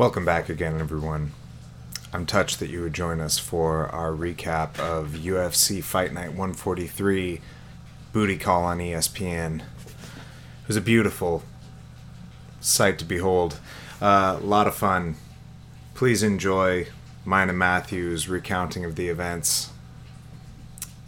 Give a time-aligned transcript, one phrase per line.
[0.00, 1.32] Welcome back again, everyone.
[2.10, 7.38] I'm touched that you would join us for our recap of UFC Fight Night 143
[8.10, 9.56] Booty Call on ESPN.
[9.56, 11.42] It was a beautiful
[12.62, 13.60] sight to behold.
[14.00, 15.16] A uh, lot of fun.
[15.92, 16.86] Please enjoy
[17.26, 19.68] mine and Matthew's recounting of the events.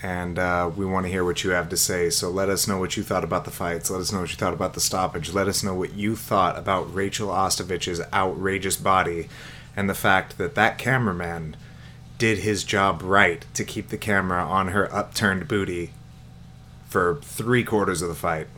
[0.03, 2.11] And uh, we want to hear what you have to say.
[2.11, 3.89] So let us know what you thought about the fights.
[3.89, 5.33] Let us know what you thought about the stoppage.
[5.33, 9.29] Let us know what you thought about Rachel Ostovich's outrageous body
[9.77, 11.57] and the fact that that cameraman
[12.19, 15.93] did his job right to keep the camera on her upturned booty
[16.89, 18.49] for three quarters of the fight.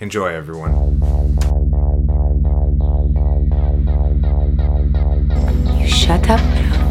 [0.00, 0.72] Enjoy, everyone.
[5.78, 6.82] You shut up now.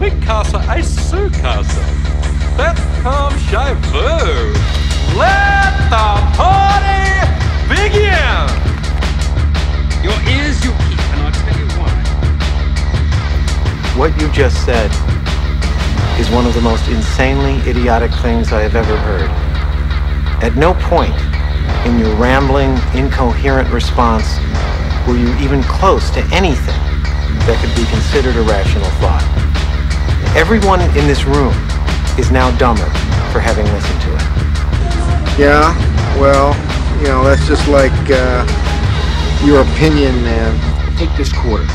[0.00, 2.07] I é sucasa.
[2.58, 4.52] Let's come shavu.
[5.16, 7.06] Let the party
[7.70, 8.50] begin.
[10.02, 11.94] Your ears you keep, and I'll tell you why.
[13.96, 14.90] What you just said
[16.18, 19.30] is one of the most insanely idiotic things I have ever heard.
[20.42, 21.14] At no point
[21.86, 24.36] in your rambling, incoherent response
[25.06, 26.80] were you even close to anything
[27.46, 29.22] that could be considered a rational thought.
[30.34, 31.54] Everyone in this room
[32.18, 32.84] is now dumber
[33.32, 34.26] for having listened to it.
[35.38, 35.70] Yeah,
[36.18, 36.50] well,
[36.98, 38.42] you know, that's just like uh,
[39.46, 40.50] your opinion, man.
[40.98, 41.66] Take this quarter.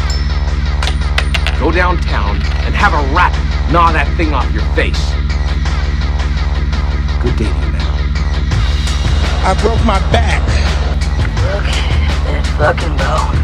[1.60, 2.36] Go downtown
[2.68, 3.32] and have a rat
[3.72, 5.00] gnaw that thing off your face.
[7.24, 7.96] Good day to you now.
[9.48, 10.44] I broke my back.
[12.28, 13.40] That fucking bone.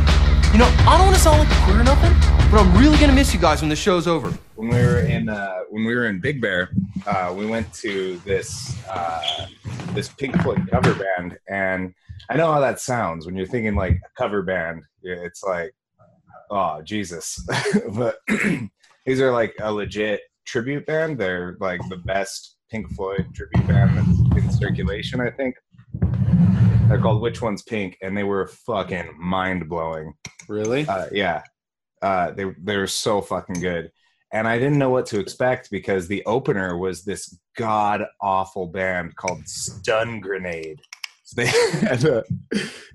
[0.52, 2.12] You know, I don't want to sound like a queer or nothing,
[2.52, 4.32] but I'm really gonna miss you guys when the show's over.
[4.56, 6.72] when we were in uh, when we were in Big Bear,
[7.06, 9.46] uh, we went to this uh,
[9.94, 11.94] this Pink Floyd cover band, and
[12.28, 14.82] I know how that sounds when you're thinking like a cover band.
[15.04, 15.72] It's like,
[16.50, 17.40] oh Jesus,
[17.92, 18.18] but
[19.06, 21.20] these are like a legit tribute band.
[21.20, 25.56] They're like the best Pink Floyd tribute band that's in circulation, I think.
[26.88, 30.14] They're called Which One's Pink, and they were fucking mind blowing.
[30.48, 30.88] Really?
[30.88, 31.44] Uh, yeah,
[32.02, 33.92] uh, they they were so fucking good,
[34.32, 39.16] and I didn't know what to expect because the opener was this god awful band
[39.16, 40.82] called Stun Grenade.
[41.24, 42.24] So they had a,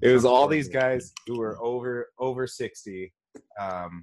[0.03, 3.12] it was all these guys who were over over sixty,
[3.60, 4.03] um,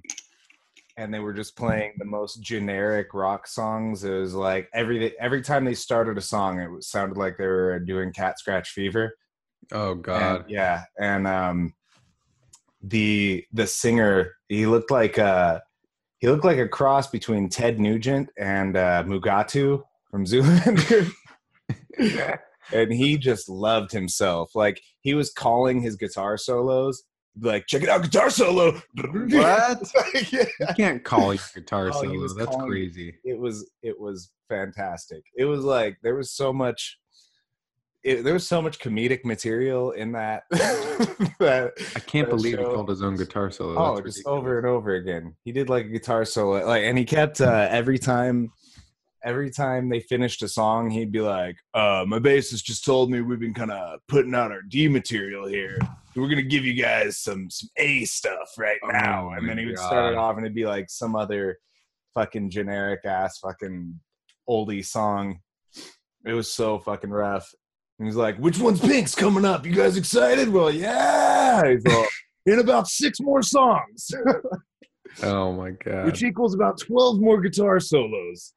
[0.96, 4.04] and they were just playing the most generic rock songs.
[4.04, 7.78] It was like every every time they started a song, it sounded like they were
[7.80, 9.14] doing Cat Scratch Fever.
[9.70, 10.44] Oh, And- God.
[10.48, 11.74] yeah, and um,
[12.82, 15.60] the the singer he looked like uh
[16.18, 21.10] he looked like a cross between Ted Nugent and uh, Mugatu from Zoolander.
[22.72, 24.54] and he just loved himself.
[24.54, 27.02] Like he was calling his guitar solos,
[27.40, 28.80] like check it out, guitar solo.
[29.02, 29.82] What?
[30.32, 30.44] yeah.
[30.60, 32.28] You can't call your guitar Oh, solo.
[32.28, 33.14] That's calling- crazy.
[33.24, 35.24] It was it was fantastic.
[35.36, 36.98] It was like there was so much.
[38.04, 40.42] It, there was so much comedic material in that.
[40.50, 43.76] that I can't that believe he called his own guitar solo.
[43.78, 44.38] Oh, That's just ridiculous.
[44.38, 45.36] over and over again.
[45.44, 48.50] He did like a guitar solo, like, and he kept uh, every time,
[49.24, 53.20] every time they finished a song, he'd be like, uh, "My bassist just told me
[53.20, 55.78] we've been kind of putting out our D material here.
[56.16, 59.58] We're gonna give you guys some some A stuff right Oh now." my and then
[59.58, 61.56] he would start it off, and it'd be like some other
[62.14, 63.98] fucking generic ass fucking
[64.48, 65.38] oldie song.
[66.26, 67.48] It was so fucking rough.
[68.02, 69.64] And he's like, "Which one's Pink's coming up?
[69.64, 71.64] You guys excited?" Well, yeah.
[71.70, 72.04] He's all,
[72.46, 74.10] in about six more songs,
[75.22, 76.06] Oh, my God.
[76.06, 78.54] which equals about 12 more guitar solos.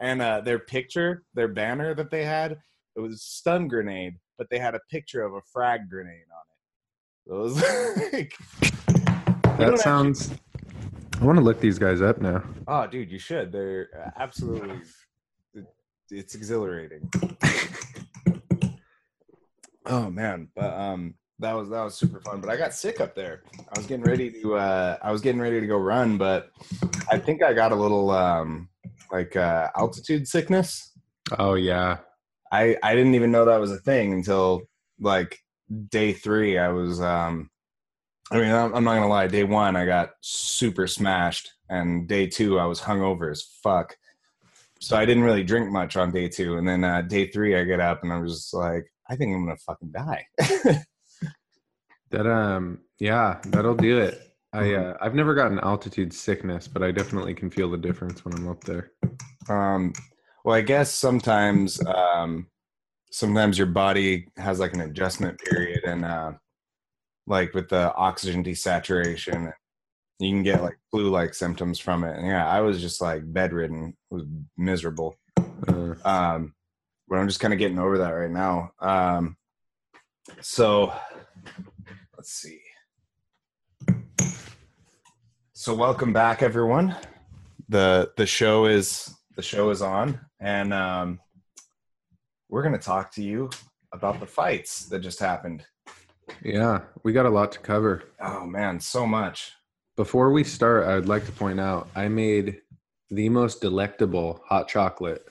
[0.00, 2.56] And uh, their picture, their banner that they had,
[2.96, 7.28] it was stun grenade, but they had a picture of a frag grenade on it.
[7.28, 8.34] So it was like,
[9.58, 10.32] that don't sounds.
[11.20, 12.42] I want to look these guys up now.
[12.66, 13.52] oh, dude, you should.
[13.52, 14.80] They're uh, absolutely,
[16.10, 17.08] it's exhilarating.
[19.88, 22.40] oh man, but um, that was that was super fun.
[22.40, 23.42] But I got sick up there.
[23.58, 26.50] I was getting ready to uh, I was getting ready to go run, but
[27.10, 28.68] I think I got a little um,
[29.10, 30.92] like uh, altitude sickness.
[31.38, 31.98] Oh, yeah.
[32.50, 34.62] I I didn't even know that was a thing until
[35.00, 35.38] like
[35.90, 36.58] day three.
[36.58, 37.50] I was um,
[38.30, 39.26] I mean I'm, I'm not gonna lie.
[39.26, 43.96] Day one I got super smashed, and day two I was hungover as fuck.
[44.80, 47.64] So I didn't really drink much on day two, and then uh, day three I
[47.64, 50.26] get up and I was just like, I think I'm gonna fucking die.
[52.10, 54.18] That, um, yeah, that'll do it.
[54.54, 54.94] I, Mhm.
[54.94, 58.48] uh, I've never gotten altitude sickness, but I definitely can feel the difference when I'm
[58.48, 58.92] up there.
[59.50, 59.92] Um,
[60.42, 62.46] well, I guess sometimes, um,
[63.10, 66.32] sometimes your body has like an adjustment period, and uh,
[67.26, 69.52] like with the oxygen desaturation,
[70.20, 72.16] You can get like flu-like symptoms from it.
[72.16, 74.24] And yeah, I was just like bedridden, it was
[74.56, 75.14] miserable.
[75.68, 76.54] Uh, Um,
[77.08, 78.72] but I'm just kind of getting over that right now.
[78.80, 79.36] Um,
[80.40, 80.92] so
[82.16, 82.60] let's see.
[85.54, 86.94] So welcome back, everyone.
[87.68, 91.20] the The show is the show is on, and um,
[92.48, 93.50] we're going to talk to you
[93.92, 95.64] about the fights that just happened.
[96.42, 98.04] yeah, we got a lot to cover.
[98.20, 99.52] Oh man, so much.
[99.96, 102.60] Before we start, I would like to point out I made
[103.10, 105.26] the most delectable hot chocolate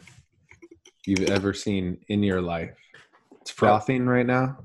[1.08, 2.76] you've ever seen in your life.
[3.42, 4.58] It's frothing right now.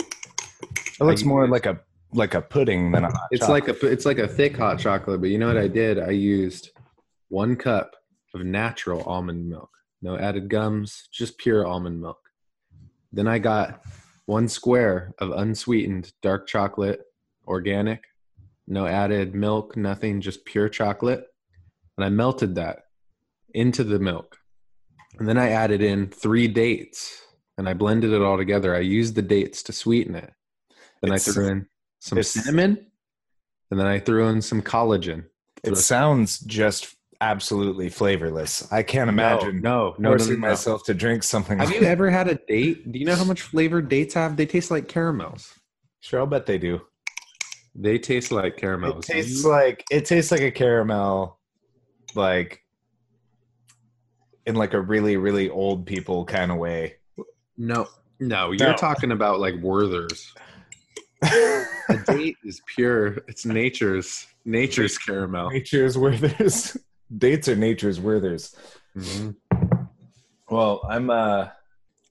[0.00, 1.80] It looks more like a
[2.12, 3.66] like a pudding than a hot It's chocolate.
[3.66, 5.98] like a it's like a thick hot chocolate, but you know what I did?
[5.98, 6.70] I used
[7.28, 7.96] one cup
[8.34, 12.18] of natural almond milk, no added gums, just pure almond milk.
[13.12, 13.82] Then I got
[14.26, 17.02] one square of unsweetened dark chocolate,
[17.46, 18.04] organic,
[18.68, 21.26] no added milk, nothing, just pure chocolate.
[21.96, 22.84] And I melted that
[23.52, 24.36] into the milk.
[25.18, 27.22] And then I added in three dates
[27.56, 28.74] and I blended it all together.
[28.74, 30.32] I used the dates to sweeten it.
[31.02, 31.66] Then It's- I threw in
[32.00, 32.86] some cinnamon
[33.70, 35.26] and then I threw in some collagen.
[35.62, 38.70] it sounds just absolutely flavorless.
[38.70, 40.48] I can't imagine no, no, no, forcing no, no.
[40.48, 41.58] myself to drink something.
[41.58, 42.90] Have you ever had a date?
[42.92, 44.36] Do you know how much flavor dates have?
[44.36, 45.54] They taste like caramels.
[46.00, 46.82] Sure, I'll bet they do.
[47.74, 49.08] They taste like caramels.
[49.08, 51.38] It tastes like it tastes like a caramel,
[52.14, 52.60] like
[54.46, 56.96] in like a really really old people kind of way.
[57.56, 57.86] no,
[58.20, 58.52] no.
[58.52, 58.76] You're No.
[58.76, 60.32] talking about like Werther's.
[61.22, 63.18] A date is pure.
[63.28, 65.50] It's nature's nature's caramel.
[65.50, 66.76] nature's Werther's
[67.16, 68.54] dates are nature's Werther's.
[68.96, 69.36] Mhm.
[70.50, 71.48] Well, I'm uh,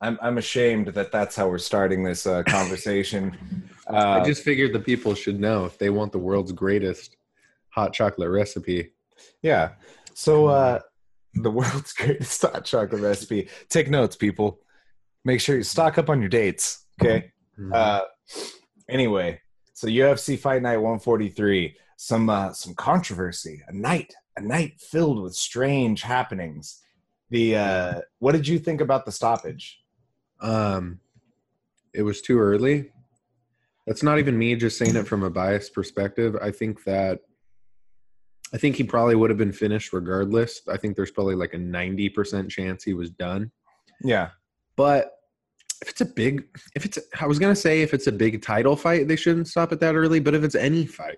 [0.02, 3.38] I'm I'm ashamed that that's how we're starting this uh, conversation.
[3.88, 7.16] Uh, I just figured the people should know if they want the world's greatest
[7.70, 8.92] hot chocolate recipe.
[9.42, 9.72] Yeah.
[10.14, 10.80] So uh
[11.36, 13.50] the world's greatest hot chocolate recipe.
[13.70, 14.60] Take notes, people.
[15.26, 16.86] Make sure you stock up on your dates.
[17.02, 17.32] Okay.
[17.60, 17.74] Mhm.
[17.74, 18.02] Uh
[18.90, 19.40] anyway,
[19.74, 21.76] so UFC Fight Night 143.
[21.98, 23.62] Some uh some controversy.
[23.68, 26.82] A night, a night filled with strange happenings.
[27.30, 29.82] The uh what did you think about the stoppage?
[30.42, 31.00] Um,
[31.94, 32.92] it was too early.
[33.88, 36.36] That's not even me just saying it from a biased perspective.
[36.42, 37.20] I think that
[38.54, 40.62] I think he probably would have been finished regardless.
[40.72, 43.52] I think there's probably like a 90% chance he was done.
[44.04, 44.30] Yeah.
[44.76, 45.12] But
[45.82, 46.46] if it's a big
[46.76, 49.48] if it's I was going to say if it's a big title fight, they shouldn't
[49.48, 51.18] stop it that early, but if it's any fight,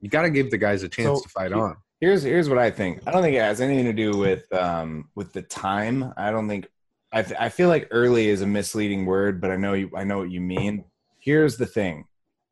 [0.00, 1.76] you got to give the guys a chance So, to fight on.
[2.00, 3.02] Here's here's what I think.
[3.06, 6.12] I don't think it has anything to do with um with the time.
[6.16, 6.66] I don't think
[7.12, 10.04] I th- I feel like early is a misleading word, but I know you I
[10.04, 10.84] know what you mean.
[11.20, 12.06] Here's the thing.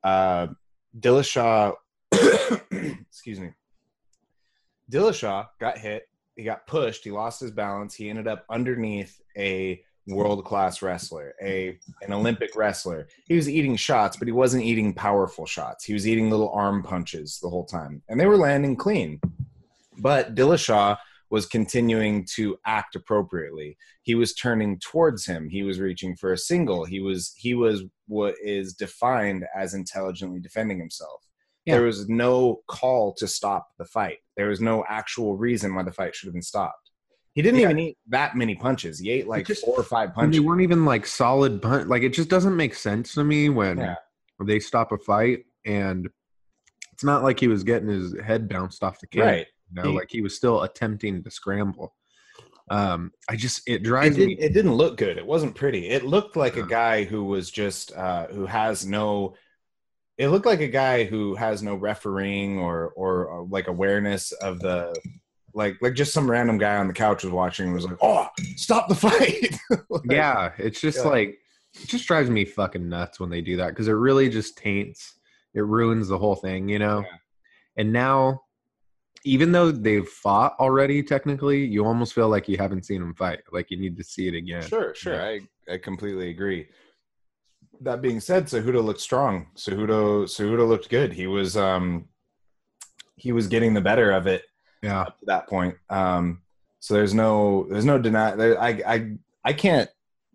[0.04, 0.48] Uh
[0.98, 1.74] Dillashaw
[2.70, 3.52] excuse me.
[4.90, 6.04] Dillashaw got hit.
[6.36, 7.04] He got pushed.
[7.04, 7.94] He lost his balance.
[7.94, 13.08] He ended up underneath a world class wrestler, a an Olympic wrestler.
[13.26, 15.84] He was eating shots, but he wasn't eating powerful shots.
[15.84, 19.20] He was eating little arm punches the whole time, and they were landing clean.
[19.98, 20.96] But Dillashaw
[21.30, 23.76] was continuing to act appropriately.
[24.02, 25.48] He was turning towards him.
[25.48, 26.84] He was reaching for a single.
[26.84, 31.27] He was he was what is defined as intelligently defending himself.
[31.68, 31.74] Yeah.
[31.76, 34.18] There was no call to stop the fight.
[34.36, 36.90] There was no actual reason why the fight should have been stopped.
[37.34, 37.66] He didn't Yeah.
[37.66, 38.98] even eat that many punches.
[38.98, 40.40] He ate like just- four or five And punches.
[40.40, 41.86] they weren't even like solid punch.
[41.86, 43.94] Like it just doesn't make sense to me when Yeah.
[44.44, 46.08] they stop a fight and
[46.92, 49.20] it's not like he was getting his head bounced off the cage.
[49.22, 49.46] Right.
[49.70, 51.94] You know, He- like he was still attempting to scramble.
[52.70, 54.34] Um, I just it it, drives did, me.
[54.38, 55.16] it didn't look good.
[55.16, 55.88] It wasn't pretty.
[55.88, 59.34] It looked like a guy who was just uh, who has no.
[60.18, 64.58] It looked like a guy who has no refereeing or or, uh like awareness of
[64.60, 64.94] the
[65.54, 68.26] like like just some random guy on the couch was watching and was like, "Oh,
[68.56, 69.56] stop the fight!"
[69.90, 71.08] Like, yeah, it's just Yeah.
[71.10, 71.38] like
[71.80, 75.14] it just drives me fucking nuts when they do that because it really just taints.
[75.54, 77.00] It ruins the whole thing, you know.
[77.00, 77.16] Yeah.
[77.76, 78.42] And now,
[79.24, 83.40] even though they've fought already, technically, you almost feel like you haven't seen them fight.
[83.52, 84.62] Like you need to see it again.
[84.62, 85.20] Sure, sure.
[85.22, 86.68] I, I completely agree.
[87.80, 89.46] That being said, Cejudo looked strong.
[89.56, 91.12] Cejudo Cejudo looked good.
[91.12, 92.08] He was um
[93.16, 94.42] he was getting the better of it
[94.82, 95.02] Yeah.
[95.02, 95.76] up to that point.
[95.90, 96.42] Um
[96.80, 99.12] so there's no there's no deny there, I I
[99.44, 99.88] I can't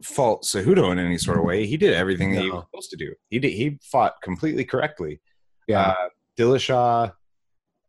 [0.03, 1.65] fault Cejudo in any sort of way.
[1.65, 3.13] He did everything that he was supposed to do.
[3.29, 5.19] He did he fought completely correctly.
[5.67, 5.89] Yeah.
[5.89, 7.13] Uh, Dillashaw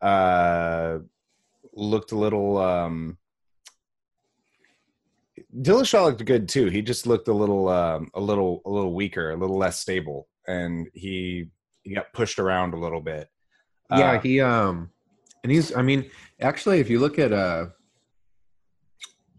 [0.00, 0.98] uh
[1.72, 3.18] looked a little um
[5.56, 6.66] Dillashaw looked good too.
[6.66, 10.28] He just looked a little, um, a little, a little weaker, a little less stable,
[10.48, 11.50] and he
[11.82, 13.28] he got pushed around a little bit.
[13.90, 14.90] yeah, Uh, he um,
[15.42, 15.74] and he's.
[15.76, 17.66] I mean, actually, if you look at uh,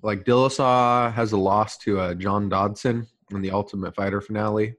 [0.05, 4.75] like Dillashaw has a loss to uh, John Dodson in the Ultimate Fighter finale.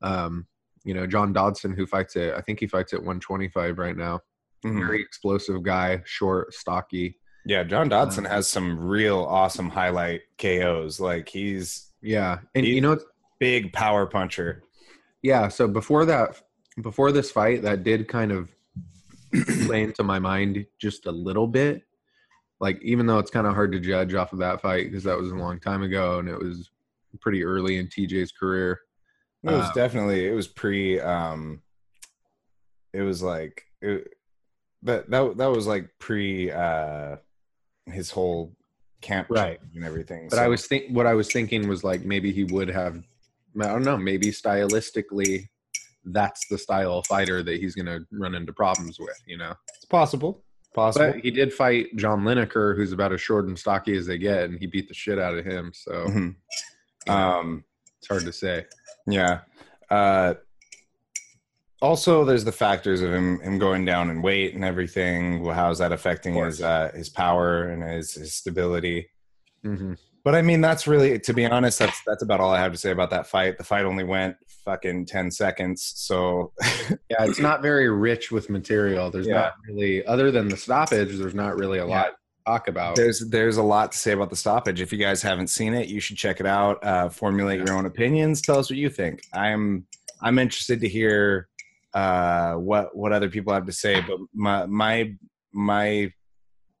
[0.00, 0.46] Um,
[0.84, 4.20] you know, John Dodson, who fights at I think he fights at 125 right now.
[4.64, 4.78] mhm.
[4.78, 7.18] Very explosive guy, short, stocky.
[7.46, 10.98] Yeah, John Dodson Uh, has some real awesome highlight KOs.
[11.00, 12.98] Like he's Yeah, and He's- you know,
[13.38, 14.62] big power puncher.
[15.22, 15.48] yeah.
[15.48, 16.42] So before that,
[16.82, 18.50] before this fight, that did kind of
[19.66, 21.82] play into my mind just a little bit.
[22.60, 25.18] Like, even though it's kind of hard to judge off of that fight because that
[25.18, 26.70] was a long time ago and it was
[27.20, 28.80] pretty early in TJ's career.
[29.42, 31.62] It was Um, definitely it was pre um
[32.92, 34.14] it was like it,
[34.82, 37.16] that that that was like pre uh
[37.86, 38.54] his whole
[39.00, 39.60] camp Right.
[39.74, 40.28] and everything.
[40.30, 43.02] But so- I was think what I was thinking was like maybe he would have.
[43.60, 43.96] I don't know.
[43.96, 45.46] Maybe stylistically,
[46.06, 49.16] that's the style of fighter that he's going to run into problems with.
[49.26, 49.54] You know.
[49.76, 50.42] it's possible.
[50.74, 51.12] Possible.
[51.12, 54.50] But he did fight John Lineker, who's about as short and stocky as they get,
[54.50, 55.70] and he beat the shit out of him.
[55.72, 56.34] So Mhm.
[57.08, 57.64] Um
[57.98, 58.66] it's hard to say.
[59.06, 59.40] Yeah.
[59.90, 60.34] Uh,
[61.82, 65.42] also, there's the factors of him him going down in weight and everything.
[65.42, 69.08] Well, How's that affecting his uh, his power and his, his stability?
[69.62, 72.72] hmm But I mean, that's really, to be honest, that's that's about all I have
[72.72, 73.58] to say about that fight.
[73.58, 76.52] The fight only went fucking ten seconds, so
[77.10, 79.10] Yeah, it's not very rich with material.
[79.10, 79.34] There's Yeah.
[79.34, 82.16] not really, other than the stoppage, there's not really a lot to
[82.46, 82.96] talk about.
[82.96, 84.80] there's there's a lot to say about the stoppage.
[84.80, 86.82] If you guys haven't seen it, you should check it out.
[86.82, 88.40] Uh, formulate your own opinions.
[88.40, 89.20] Tell us what you think.
[89.34, 89.86] I'm
[90.22, 91.48] I'm interested to hear
[91.94, 94.00] uh, what what other people have to say.
[94.00, 95.14] But my my
[95.52, 96.12] my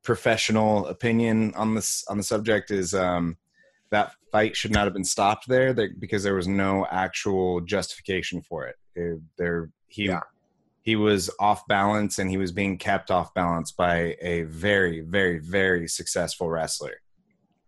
[0.02, 3.36] professional opinion on this on the subject is um,
[3.90, 8.42] that fight should not have been stopped there that, because there was no actual justification
[8.42, 8.76] for it.
[8.94, 10.20] It- there he Yeah.
[10.82, 15.38] he was off balance and he was being kept off balance by a very very
[15.38, 16.94] very successful wrestler.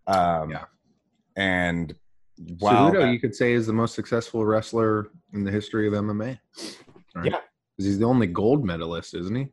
[0.07, 0.65] Um, Yeah.
[1.37, 1.95] and
[2.61, 6.39] wow, Cejudo, you could say, is the most successful wrestler in the history of MMA.
[7.17, 7.27] Right?
[7.33, 7.39] Yeah.
[7.77, 9.49] 'Cause he's the only gold medalist, isn't he?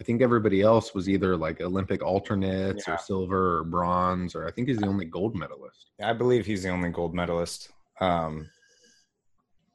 [0.00, 2.94] I think everybody else was either like Olympic alternates Yeah.
[2.94, 5.90] or silver or bronze, or I think he's the only gold medalist.
[6.02, 7.70] I believe he's the only gold medalist.
[8.00, 8.50] Um,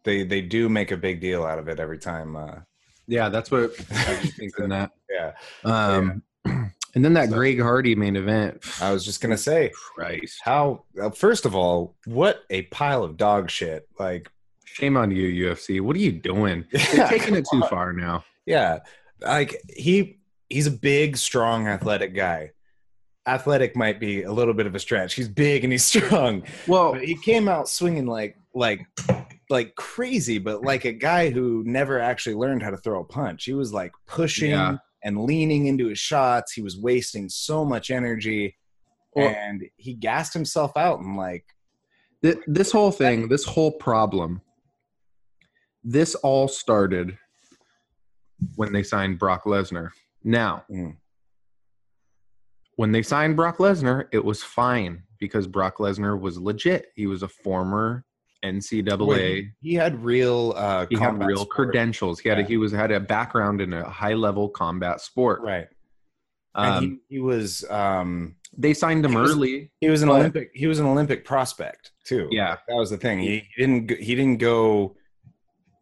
[0.04, 2.36] they they do make a big deal out of it every time.
[2.36, 2.60] Uh,
[3.08, 4.92] Yeah, that's what I was thinking that.
[5.10, 6.24] yeah, Um,
[6.94, 8.66] And then that Greg Hardy main event.
[8.82, 10.40] I was just gonna say, Christ.
[10.44, 13.88] how uh, first of all, what a pile of dog shit!
[13.98, 14.30] Like,
[14.74, 15.82] Shame on you, UFC.
[15.82, 16.66] What are you doing?
[16.72, 18.24] You're taking it too far now.
[18.46, 18.80] yeah,
[19.22, 22.52] like he he's a big, strong, athletic guy.
[23.28, 25.14] Athletic might be a little bit of a stretch.
[25.14, 26.44] He's big and he's strong.
[26.68, 28.82] Well, But he came out swinging like like
[29.50, 33.44] like crazy, but like a guy who never actually learned how to throw a punch.
[33.46, 34.78] He was like pushing Yeah.
[35.04, 36.54] and leaning into his shots.
[36.54, 38.56] He was wasting so much energy,
[39.14, 41.46] Well- and he gassed himself out and like
[42.24, 44.42] Th- this whole thing, this whole problem,
[45.84, 47.18] this all started
[48.56, 49.90] when they signed Brock Lesnar.
[50.24, 50.98] Now, Mm.
[52.76, 56.88] when they signed Brock Lesnar, it was fine because Brock Lesnar was legit.
[56.96, 58.04] He was a former
[58.44, 59.52] NCAA.
[59.62, 61.50] he had real uh, He had real sport.
[61.50, 62.20] credentials.
[62.20, 65.42] He had a, he was had a background in a high level combat sport.
[65.42, 65.68] right?
[66.56, 69.72] Um, and he, he was um, they signed him he was- early.
[69.80, 72.28] he was an Olympic he was an Olympic prospect too.
[72.32, 73.20] Yeah, that was the thing.
[73.20, 74.96] He, he didn't he didn't go.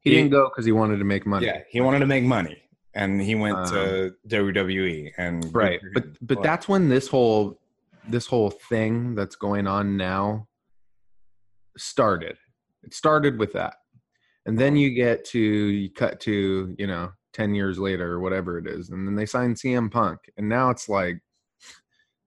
[0.02, 1.46] He He- didn't go because he wanted to make money.
[1.48, 2.58] Yeah, he wanted to make money,
[2.94, 5.12] and he went Um, to WWE.
[5.18, 7.60] And right but but that's when this whole
[8.08, 10.48] this whole thing that's going on now
[11.78, 12.38] started
[12.84, 13.76] it started with that
[14.46, 18.58] and then you get to you cut to you know 10 years later or whatever
[18.58, 21.22] it is and then they signed cm punk and now it's like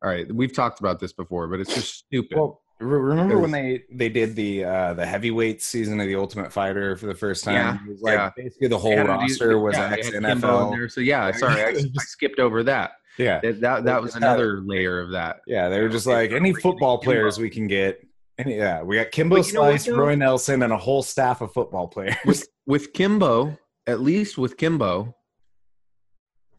[0.02, 3.50] all right we've talked about this before but it's just stupid Well, re- remember when
[3.50, 7.44] they they did the uh the heavyweight season of the Ultimate Fighter for the first
[7.44, 7.54] time?
[7.54, 8.30] Yeah, It was like yeah.
[8.36, 10.70] basically the whole roster was yeah, ex had Kimbo in NFL.
[10.72, 14.60] there, so yeah sorry I, I skipped over that Yeah, that that, that was another
[14.60, 15.68] layer of that yeah.
[15.68, 18.00] They were just like any football players we can get.
[18.38, 19.94] Any, yeah, we got Kimbo But you know what, Slice.
[19.96, 22.16] Roy Nelson, and a whole staff of football players.
[22.24, 25.14] with with Kimbo, at least with Kimbo,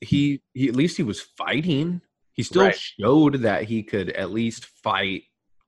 [0.01, 2.01] he he at least he was fighting.
[2.33, 2.75] He still Right.
[2.75, 5.23] showed that he could at least fight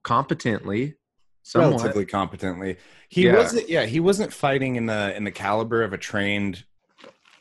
[0.05, 0.95] competently.
[1.43, 1.71] Somewhat.
[1.81, 2.77] relatively competently.
[3.09, 3.35] He Yeah.
[3.35, 3.69] wasn't.
[3.69, 6.63] Yeah, he wasn't fighting in the in the caliber of a trained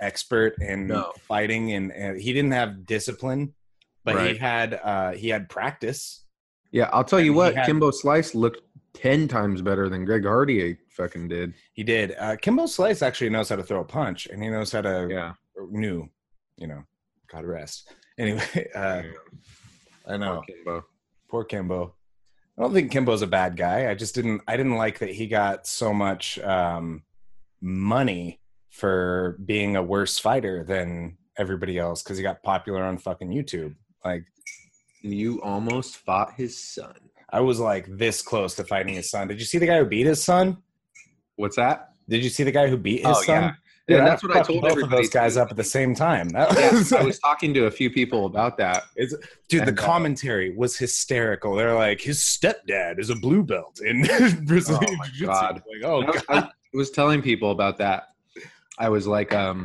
[0.01, 1.13] expert in No.
[1.27, 3.55] fighting, and, and he didn't have discipline,
[4.05, 6.25] but he had uh he had practice.
[6.71, 8.61] Yeah, I'll tell you what, had- Kimbo Slice looked
[8.93, 11.55] ten times better than Greg Hardy fucking did.
[11.73, 12.15] He did.
[12.19, 15.07] Uh, Kimbo Slice actually knows how to throw a punch, and he knows how to
[15.11, 15.33] Yeah.
[15.71, 16.09] new
[16.59, 16.85] you know,
[17.33, 17.91] God rest.
[18.19, 19.03] Anyway, uh,
[20.07, 20.43] I know.
[20.47, 20.85] Kimbo.
[21.31, 21.95] Poor Kimbo.
[22.57, 23.91] I don't think Kimbo's a bad guy.
[23.91, 24.43] I just didn't.
[24.47, 27.03] I didn't like that he got so much um,
[27.61, 33.29] money for being a worse fighter than everybody else because he got popular on fucking
[33.31, 33.75] YouTube.
[34.05, 34.25] Like
[35.03, 36.95] You almost fought his son.
[37.31, 39.27] I was like this close to fighting his son.
[39.29, 40.59] Did you see the guy who beat his son?
[41.37, 41.91] What's that?
[42.09, 43.43] Did you see the guy who beat his Oh, son?
[43.43, 43.53] yeah.
[43.87, 45.95] Dude, Yeah, that's what I told both everybody, of those guys up at the same
[45.95, 46.31] time.
[46.33, 46.47] Yeah,
[46.99, 48.85] I was talking to a few people about that.
[48.97, 49.15] It's,
[49.49, 51.55] dude, the And, uh, commentary was hysterical.
[51.55, 54.03] They're like, his stepdad is a blue belt in
[54.47, 55.27] Brazilian Oh my Jiu-Jitsu.
[55.27, 55.55] God.
[55.57, 56.45] Like, oh I was- god.
[56.45, 58.05] I was telling people about that.
[58.79, 59.65] I was like, um,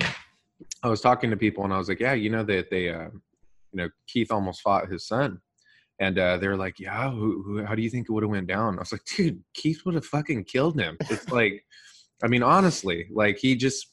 [0.83, 3.05] I was talking to people and I was like, yeah, you know that they, uh,
[3.71, 5.39] you know, Keith almost fought his son,
[5.99, 8.47] and uh, they're like, yeah, who, who, how do you think it would have went
[8.47, 8.77] down?
[8.77, 10.97] I was like, dude, Keith would have fucking killed him.
[11.09, 11.63] It's like,
[12.23, 13.87] I mean, honestly, like he just,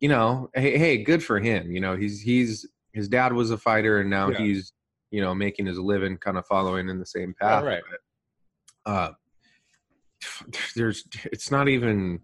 [0.00, 1.70] you know, hey, hey, good for him.
[1.70, 4.38] You know, he's he's his dad was a fighter and now Yeah.
[4.38, 4.72] he's,
[5.10, 7.64] you know, making his living, kind of following in the same Yeah, path.
[7.64, 7.82] right.
[8.84, 9.12] But, uh,
[10.76, 12.20] there's, it's not even.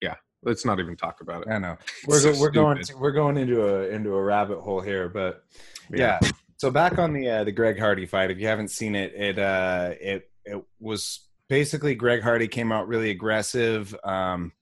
[0.00, 1.50] Yeah, let's not even talk about it.
[1.50, 1.76] I know.
[2.06, 5.08] We're so go, we're going to, we're going into a into a rabbit hole here,
[5.08, 5.44] but
[5.92, 6.20] yeah.
[6.56, 9.38] So back on the uh, the Greg Hardy fight, if you haven't seen it, it
[9.38, 13.94] uh it it was basically Greg Hardy came out really aggressive.
[14.04, 14.52] Um,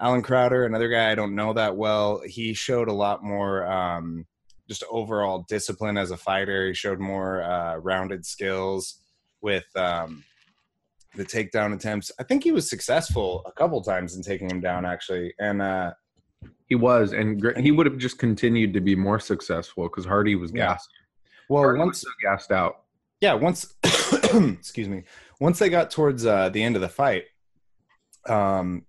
[0.00, 4.26] Allen Crowder, another guy I don't know that well, he showed a lot more um,
[4.68, 6.68] just overall discipline as a fighter.
[6.68, 9.00] He showed more uh, rounded skills
[9.40, 10.22] with um,
[11.16, 12.12] the takedown attempts.
[12.20, 15.34] I think he was successful a couple times in taking him down, actually.
[15.40, 15.92] And uh,
[16.68, 20.52] He was, and he would have just continued to be more successful because Hardy was
[20.54, 20.66] Yeah.
[20.74, 20.88] gassed.
[21.48, 22.82] well, Hardy once so gassed out.
[23.20, 23.74] yeah once
[24.62, 25.02] excuse me
[25.40, 27.24] once they got towards uh, the end of the fight
[28.28, 28.84] um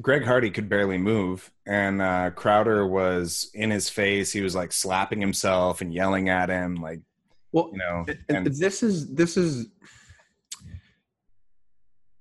[0.00, 4.72] greg hardy could barely move and uh crowder was in his face he was like
[4.72, 7.00] slapping himself and yelling at him like
[7.52, 9.66] Well, you know and this is this is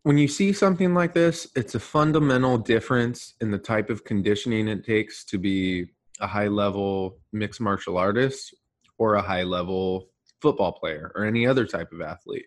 [0.07, 4.69] when you see something like this, it's a fundamental difference in the type of conditioning
[4.69, 5.87] it takes to be
[6.21, 8.55] a high level mixed martial artist
[8.97, 10.07] or a high level
[10.41, 12.45] football player or any other type of athlete.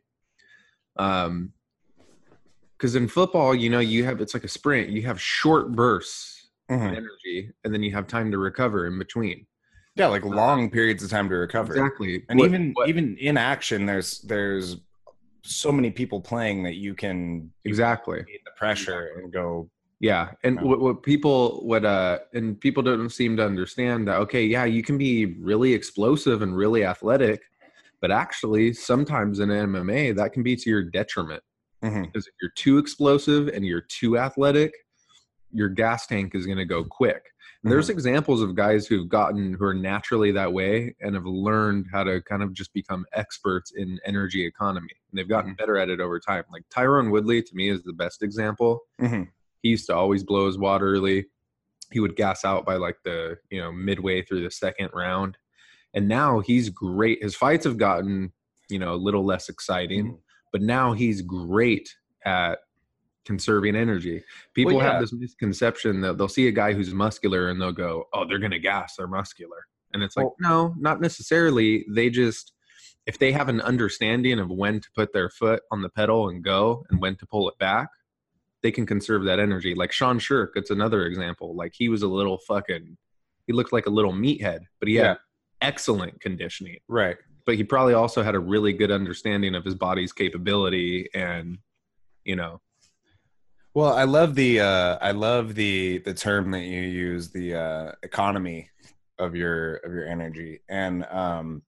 [0.96, 1.52] Um,
[2.80, 4.88] because in football, you know, you have it's like a sprint.
[4.88, 6.96] You have short bursts of Mhm.
[6.96, 9.46] energy, and then you have time to recover in between.
[9.96, 13.36] yeah like long periods of time to recover Exactly, and What- even what- even in
[13.36, 14.76] action there's there's
[15.42, 18.20] so many people playing that you can exactly.
[18.22, 20.62] the pressure and go Yeah, and Yeah.
[20.62, 24.82] what, what people what uh and people don't seem to understand that okay, yeah, you
[24.82, 25.14] can be
[25.50, 27.42] really explosive and really athletic,
[28.00, 31.42] but actually sometimes in MMA that can be to your detriment
[31.82, 32.04] Mhm.
[32.06, 34.72] because if you're too explosive and you're too athletic,
[35.52, 37.22] your gas tank is going to go quick.
[37.62, 41.86] And There's examples of guys who've gotten who are naturally that way and have learned
[41.92, 44.94] how to kind of just become experts in energy economy.
[45.10, 46.44] And they've gotten better at it over time.
[46.50, 49.28] Like Tyron Woodley to me is the best example Mhm.
[49.62, 51.26] he used to always blow his wad early.
[51.92, 55.36] He would gas out by like the you know midway through the second round,
[55.92, 57.22] and now he's great.
[57.22, 58.32] His fights have gotten
[58.70, 60.16] you know a little less exciting, Mm-hmm.
[60.52, 62.58] But now he's great at
[63.24, 64.22] conserving energy.
[64.54, 64.92] People Well, yeah.
[64.92, 68.38] have this misconception that they'll see a guy who's muscular and they'll go, "Oh, they're
[68.38, 68.96] gonna gas.
[68.96, 71.84] They're muscular," and it's like, Well- no, not necessarily.
[71.88, 72.52] They just
[73.06, 76.44] if they have an understanding of when to put their foot on the pedal and
[76.44, 77.88] go and when to pull it back,
[78.62, 79.74] they can conserve that energy.
[79.74, 81.54] Like Sean Sherk, it's another example.
[81.56, 82.96] Like he was a little fucking,
[83.46, 85.08] he looked like a little meathead, but he Yeah.
[85.08, 85.18] had
[85.62, 86.78] excellent conditioning.
[86.88, 91.58] right But he probably also had a really good understanding of his body's capability and,
[92.24, 92.60] you know,
[93.72, 97.92] Well, I love the uh, I love the the term that you use, the uh,
[98.02, 98.68] economy
[99.16, 101.62] of your of your energy, and um,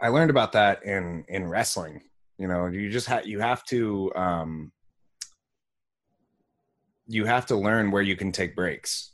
[0.00, 2.02] I learned about that in in wrestling.
[2.38, 4.72] You know, you just have you have to um,
[7.06, 9.12] you have to learn where you can take breaks.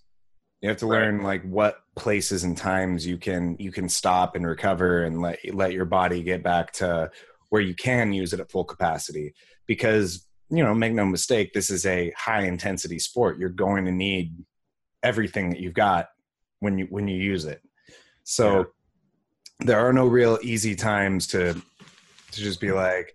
[0.60, 4.46] You have to learn like what places and times you can you can stop and
[4.46, 7.10] recover and let let your body get back to
[7.48, 9.34] where you can use it at full capacity.
[9.66, 13.38] Because you know make no mistake this is a high intensity sport.
[13.38, 14.34] You're going to need
[15.02, 16.08] everything that you've got
[16.58, 17.62] when you when you use it.
[18.24, 18.66] So
[19.60, 23.14] there are no real easy times to to just be like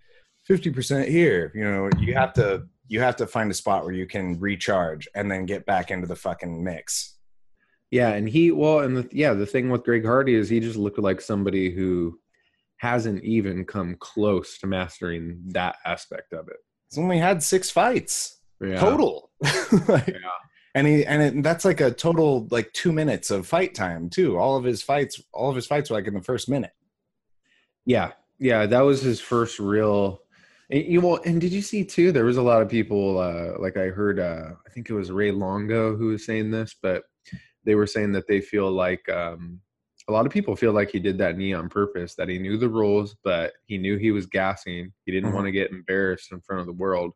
[0.49, 1.51] 50% here.
[1.53, 5.07] You know you have to you have to find a spot where you can recharge
[5.13, 7.14] and then get back into the fucking mix
[7.91, 8.09] yeah.
[8.13, 10.99] And he, well, and the, yeah, the thing with Greg Hardy is he just looked
[10.99, 12.19] like somebody who
[12.77, 16.57] hasn't even come close to mastering that aspect of it.
[16.89, 18.79] He's only had six fights Yeah.
[18.79, 19.31] total.
[19.87, 20.15] Like, Yeah.
[20.75, 24.37] And he and it, that's like a total like two minutes of fight time too.
[24.37, 26.71] All of his fights, all of his fights were like in the first minute.
[27.85, 30.21] Yeah, yeah, that was his first real.
[30.69, 32.11] and You well, and did you see too?
[32.11, 33.19] There was a lot of people.
[33.19, 36.75] Uh, like I heard, uh, I think it was Ray Longo who was saying this,
[36.81, 37.03] but
[37.65, 39.59] they were saying that they feel like um,
[40.07, 42.15] a lot of people feel like he did that knee on purpose.
[42.15, 44.93] That he knew the rules, but he knew he was gassing.
[45.05, 45.33] He didn't Mhm.
[45.33, 47.13] want to get embarrassed in front of the world,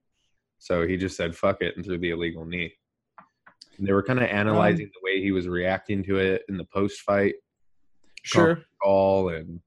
[0.58, 2.74] so he just said "fuck it" and threw the illegal knee.
[3.78, 6.66] And they were kind of analyzing the way he was reacting to it in the
[6.66, 7.36] post fight
[8.24, 8.62] Sure.
[8.82, 9.62] call and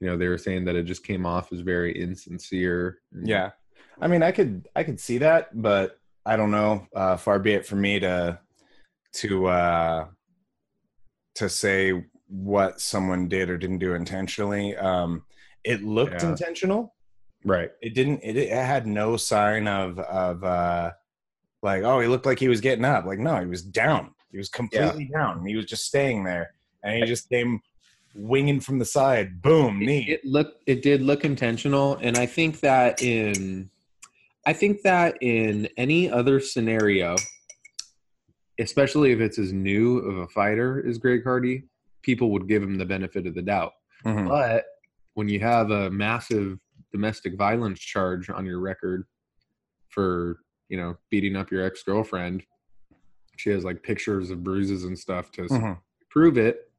[0.00, 3.50] you know they were saying that it just came off as very insincere Yeah.
[4.00, 6.86] I mean, I could I could see that, but I don't know.
[6.94, 8.38] Uh, far be it from me to
[9.14, 10.08] to uh,
[11.36, 14.76] to say what someone did or didn't do intentionally.
[14.76, 15.24] Um,
[15.64, 16.30] it looked Yeah.
[16.30, 16.94] intentional.
[17.44, 18.20] right It didn't.
[18.22, 20.92] It, it had no sign of of uh,
[21.62, 23.04] like oh he looked like he was getting up.
[23.06, 24.14] Like no, he was down.
[24.30, 25.46] He was completely down.
[25.46, 27.60] He was just staying there, and he just came
[28.14, 29.40] winging from the side.
[29.40, 30.04] Boom, knee.
[30.08, 33.70] it, it looked it did look intentional and i think that in
[34.46, 37.14] i think that in any other scenario
[38.58, 41.62] especially if it's as new of a fighter as greg hardy
[42.02, 43.72] people would give him the benefit of the doubt
[44.04, 44.28] Mhm.
[44.28, 44.64] but
[45.14, 46.58] when you have a massive
[46.92, 49.04] domestic violence charge on your record
[49.88, 52.42] for you know beating up your ex-girlfriend
[53.36, 55.78] she has like pictures of bruises and stuff to Mhm.
[56.10, 56.70] prove it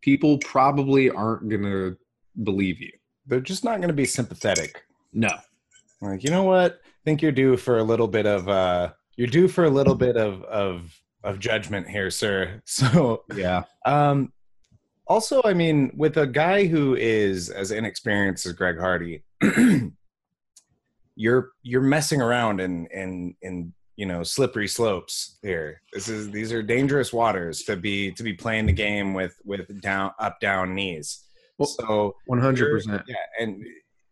[0.00, 1.96] people probably aren't gonna
[2.44, 2.92] believe you
[3.26, 4.84] They're just not going to be sympathetic.
[5.12, 5.28] no
[6.00, 6.80] Like, you know what?
[6.84, 9.94] I think you're due for a little bit of uh you're due for a little
[9.96, 12.62] bit of of of judgment here, sir.
[12.66, 14.32] So, yeah um
[15.08, 19.24] also, I mean, with a guy who is as inexperienced as Greg Hardy,
[21.16, 25.80] you're you're messing around in in in you know slippery slopes here.
[25.92, 29.80] This is these are dangerous waters to be to be playing the game with with
[29.80, 31.24] down up down knees.
[31.60, 33.64] So 100% yeah, and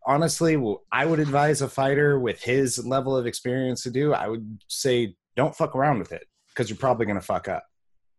[0.05, 4.15] honestly, well, I would advise a fighter with his level of experience to do.
[4.15, 7.65] I would say don't fuck around with it because you're probably going to fuck up.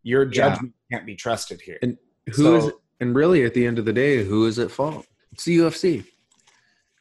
[0.03, 0.31] Your Yeah.
[0.31, 1.79] judgment can't be trusted here.
[1.81, 1.97] and
[2.35, 5.05] who is So- and really at the end of the day who is at fault
[5.31, 6.03] it's the ufc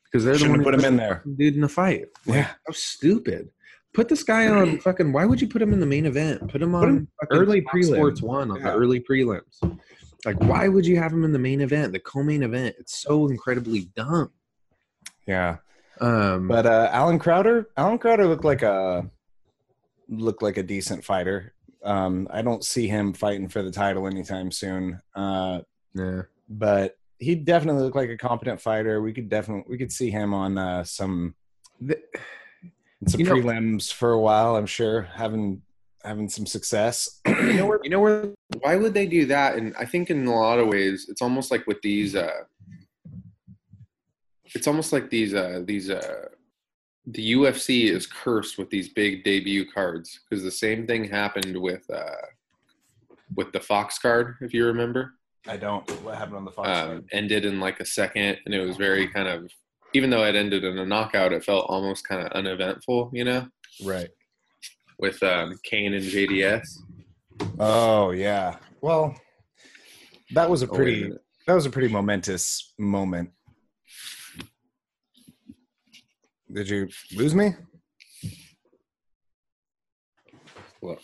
[0.05, 1.23] because they're the one put him in there.
[1.37, 2.43] dude in the fight Like, Yeah.
[2.67, 3.51] how stupid
[3.95, 6.61] put this guy on fucking why would you put him in the main event put
[6.63, 7.95] him on him early Fox prelim.
[7.97, 8.71] sports one on Yeah.
[8.71, 9.59] the early prelims
[10.27, 13.27] like why would you have him in the main event the co-main event it's so
[13.29, 14.31] incredibly dumb
[15.27, 15.57] Yeah,
[16.01, 19.11] um but uh, Allen Crowder, Allen Crowder looked like a
[20.09, 21.53] looked like a decent fighter.
[21.85, 25.01] Um, I don't see him fighting for the title anytime soon.
[25.15, 25.61] Uh,
[25.95, 29.03] yeah but he definitely looked like a competent fighter.
[29.03, 31.35] We could definitely we could see him on uh, some
[31.81, 32.01] The-
[33.09, 34.57] some You know- prelims for a while.
[34.57, 35.63] I'm sure having
[36.05, 37.21] having some success.
[37.27, 38.29] you know where you know where
[38.61, 41.51] why would they do that and i think in a lot of ways it's almost
[41.51, 42.43] like with these uh
[44.55, 46.27] it's almost like these uh these uh
[47.07, 51.89] the ufc is cursed with these big debut cards because the same thing happened with
[51.91, 52.27] uh
[53.37, 55.13] with the fox card if you remember
[55.49, 55.89] I don't.
[56.03, 56.69] What happened on the Fox?
[56.69, 56.91] Card?
[56.91, 59.49] Um, ended in like a second and it was very kind of
[59.95, 63.47] even though it ended in a knockout it felt almost kind of uneventful you know
[63.85, 64.09] right.
[64.99, 66.67] with um cain and jds
[67.59, 68.57] Oh yeah.
[68.81, 69.15] Well,
[70.35, 71.23] that was a Oh, pretty minute.
[71.47, 73.31] that was a pretty momentous moment.
[76.53, 77.55] Did you lose me?
[80.81, 80.99] Well,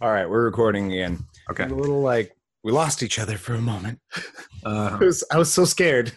[0.00, 1.24] All right, we're recording again.
[1.50, 3.98] okay A little like we lost each other for a moment.
[4.64, 6.12] uh, I was I was so scared.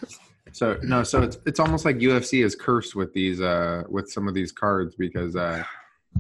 [0.52, 4.28] So no, so it's it's almost like UFC is cursed with these uh with some
[4.28, 5.64] of these cards because uh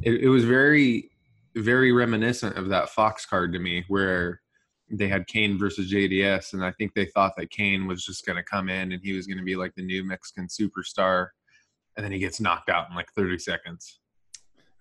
[0.02, 1.12] it, it was very
[1.56, 4.41] very reminiscent of that Fox card to me where
[4.89, 8.43] they had Cain versus JDS and I think they thought that Cain was just gonna
[8.43, 11.28] come in and he was gonna be like the new Mexican superstar
[11.95, 14.00] and then he gets knocked out in like 30 seconds.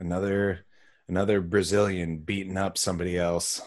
[0.00, 0.64] Another
[1.08, 3.62] another Brazilian beating up somebody else.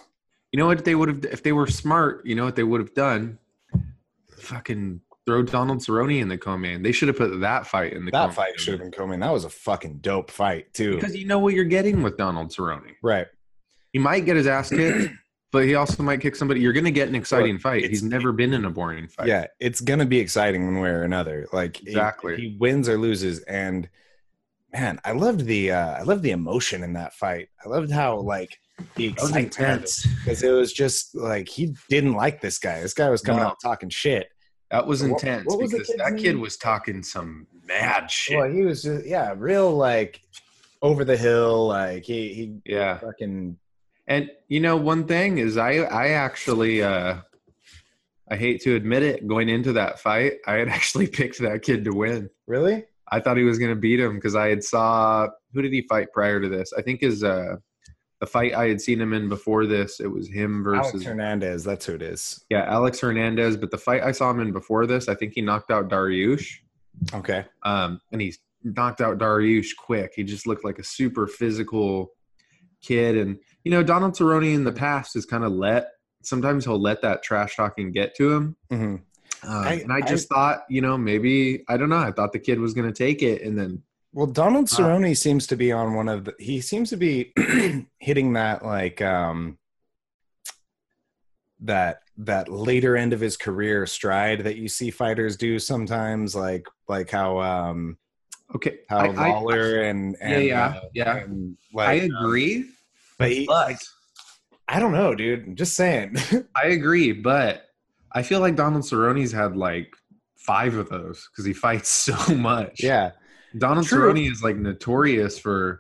[0.52, 2.80] You know what they would have if they were smart, you know what they would
[2.82, 3.38] have done?
[4.32, 6.82] Fucking throw Donald Cerrone in the co-main.
[6.82, 8.36] They should have put that fight in the That co-main.
[8.36, 9.20] fight should have been coming.
[9.20, 10.96] That was a fucking dope fight too.
[10.96, 12.94] because you know what you're getting with Donald Cerrone.
[13.04, 13.28] right.
[13.94, 15.12] He might get his ass kicked,
[15.52, 16.60] but he also might kick somebody.
[16.62, 17.90] You're going to get an exciting Look, fight.
[17.90, 19.28] He's never been in a boring fight.
[19.28, 21.48] Yeah, it's gonna be exciting one way or another.
[21.52, 22.36] Like Exactly.
[22.36, 23.90] he, he wins or loses, and
[24.74, 27.50] man, I loved the uh, I loved the emotion in that fight.
[27.66, 28.60] I loved how like
[28.96, 29.90] the excitement
[30.24, 32.80] because it was just like he didn't like this guy.
[32.82, 33.50] This guy was coming No.
[33.50, 34.30] out talking shit,
[34.72, 38.38] That was What- intense what was because that kid was talking some mad shit.
[38.38, 40.22] Well, he was just yeah, real like
[40.82, 41.68] over the hill.
[41.68, 43.00] Like he he yeah.
[43.00, 43.58] fucking
[44.10, 47.18] And you know, one thing is I I actually uh
[48.32, 51.86] I hate to admit it, going into that fight, I had actually picked that kid
[51.86, 52.30] to win.
[52.48, 52.86] really.
[53.12, 55.82] I thought he was going to beat him because I had saw who did he
[55.84, 56.74] fight prior to this?
[56.78, 57.56] I think is uh
[58.20, 60.02] the fight I had seen him in before this.
[60.02, 62.44] It was him Alex versus Hernandez, that's who it is.
[62.50, 63.58] yeah Alex Hernandez.
[63.58, 66.58] But the fight I saw him in before this, I think he knocked out Dariush.
[67.14, 67.46] Okay.
[67.64, 70.14] Um, and he knocked out Dariush quick.
[70.16, 72.12] He just looked like a super physical
[72.82, 73.18] kid.
[73.18, 75.90] And you know, Donald Cerrone in the past has kind of let
[76.22, 78.56] sometimes he'll let that trash talking get to him.
[78.70, 78.96] hmm
[79.44, 81.98] Um, I- and I just thought, you know, maybe I don't know.
[81.98, 85.16] I thought the kid was going to take it, and then Well, Donald Uh, Cerrone
[85.16, 86.34] seems to be on one of the.
[86.40, 87.32] He seems to be
[88.00, 89.58] hitting that like um
[91.62, 96.66] that that later end of his career stride that you see fighters do sometimes, like
[96.88, 97.98] like how um
[98.56, 101.18] okay, how I, I- Lawler and and yeah, uh, yeah.
[101.18, 102.66] and, I like, um, agree,
[103.20, 103.80] but he, but like,
[104.68, 105.46] I don't know, dude.
[105.48, 106.16] I'm just saying.
[106.56, 107.66] I agree, but
[108.14, 109.94] I feel like Donald Cerrone's had like
[110.38, 112.82] five of those because he fights so much.
[112.82, 113.12] yeah,
[113.58, 114.12] Donald True.
[114.14, 115.80] Cerrone is like notorious for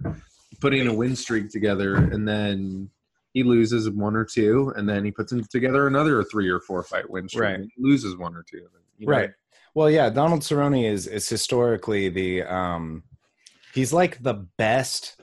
[0.61, 2.89] putting a win streak together and then
[3.33, 7.09] he loses one or two and then he puts together another three or four fight
[7.09, 7.55] win streak Right.
[7.55, 8.63] and he loses one or two.
[8.97, 9.11] You know?
[9.13, 9.29] right.
[9.75, 13.03] Well, yeah, Donald Cerrone is is historically the um
[13.73, 15.21] he's like the best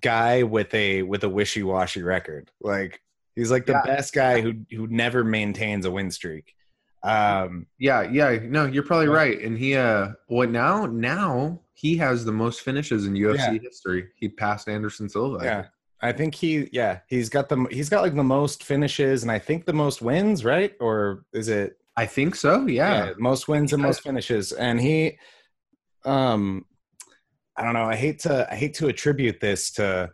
[0.00, 2.50] guy with a with a wishy-washy record.
[2.60, 3.00] Like
[3.36, 3.82] he's like the Yeah.
[3.96, 6.54] best guy who who never maintains a win streak.
[7.02, 8.38] Um Yeah, yeah.
[8.42, 9.40] No, you're probably right.
[9.40, 14.08] And he uh what now now he has the most finishes in UFC history.
[14.16, 15.44] He passed Anderson Silva.
[15.44, 15.64] Yeah.
[16.00, 19.38] I think he yeah, he's got the he's got like the most finishes and I
[19.38, 20.74] think the most wins, right?
[20.80, 22.66] Or is it I think so.
[22.66, 23.12] Yeah.
[23.18, 25.18] most wins and most finishes and he
[26.04, 26.64] um
[27.56, 30.10] i don't know i hate to i hate to attribute this to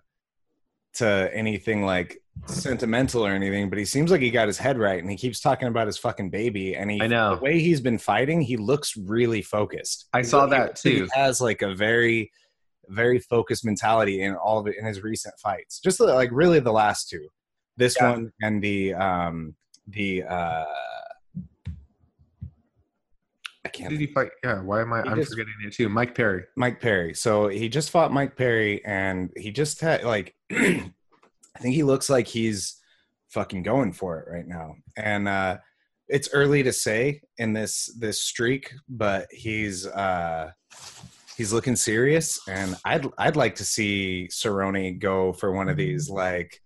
[0.94, 5.00] to anything like sentimental or anything but he seems like he got his head right
[5.00, 7.37] and he keeps talking about his fucking baby and he I know.
[7.37, 11.09] the way he's been fighting he looks really focused I He saw that he too.
[11.12, 12.31] has like a very
[12.88, 16.72] very focused mentality in all of it in his recent fights just like really the
[16.72, 17.29] last two
[17.76, 18.11] this Yeah.
[18.11, 19.55] one and the um
[19.87, 20.64] the uh
[23.72, 24.30] can't did he fight?
[24.44, 25.88] Yeah, why am I I'm just- forgetting it too.
[25.88, 26.44] Mike Perry.
[26.56, 27.14] Mike Perry.
[27.14, 32.09] So he just fought Mike Perry, and he just had like, I think he looks
[32.11, 32.76] like he's
[33.28, 34.74] fucking going for it right now.
[34.96, 35.59] And uh,
[36.09, 40.50] it's early to say in this this streak, but he's uh,
[41.37, 46.09] he's looking serious, and I'd I'd like to see Cerrone go for one of these
[46.11, 46.61] like.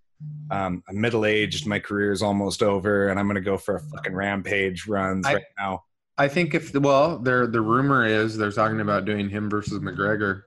[0.51, 1.67] Um, I'm middle aged.
[1.67, 5.35] My career is almost over, and I'm gonna go for a fucking rampage runs I-
[5.35, 5.85] right now.
[6.17, 10.43] I think if well, there the rumor is they're talking about doing him versus McGregor,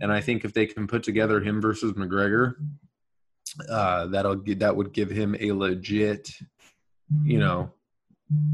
[0.00, 2.54] and I think if they can put together him versus McGregor,
[3.70, 6.30] uh, that'll that would give him a legit,
[7.24, 7.72] you know,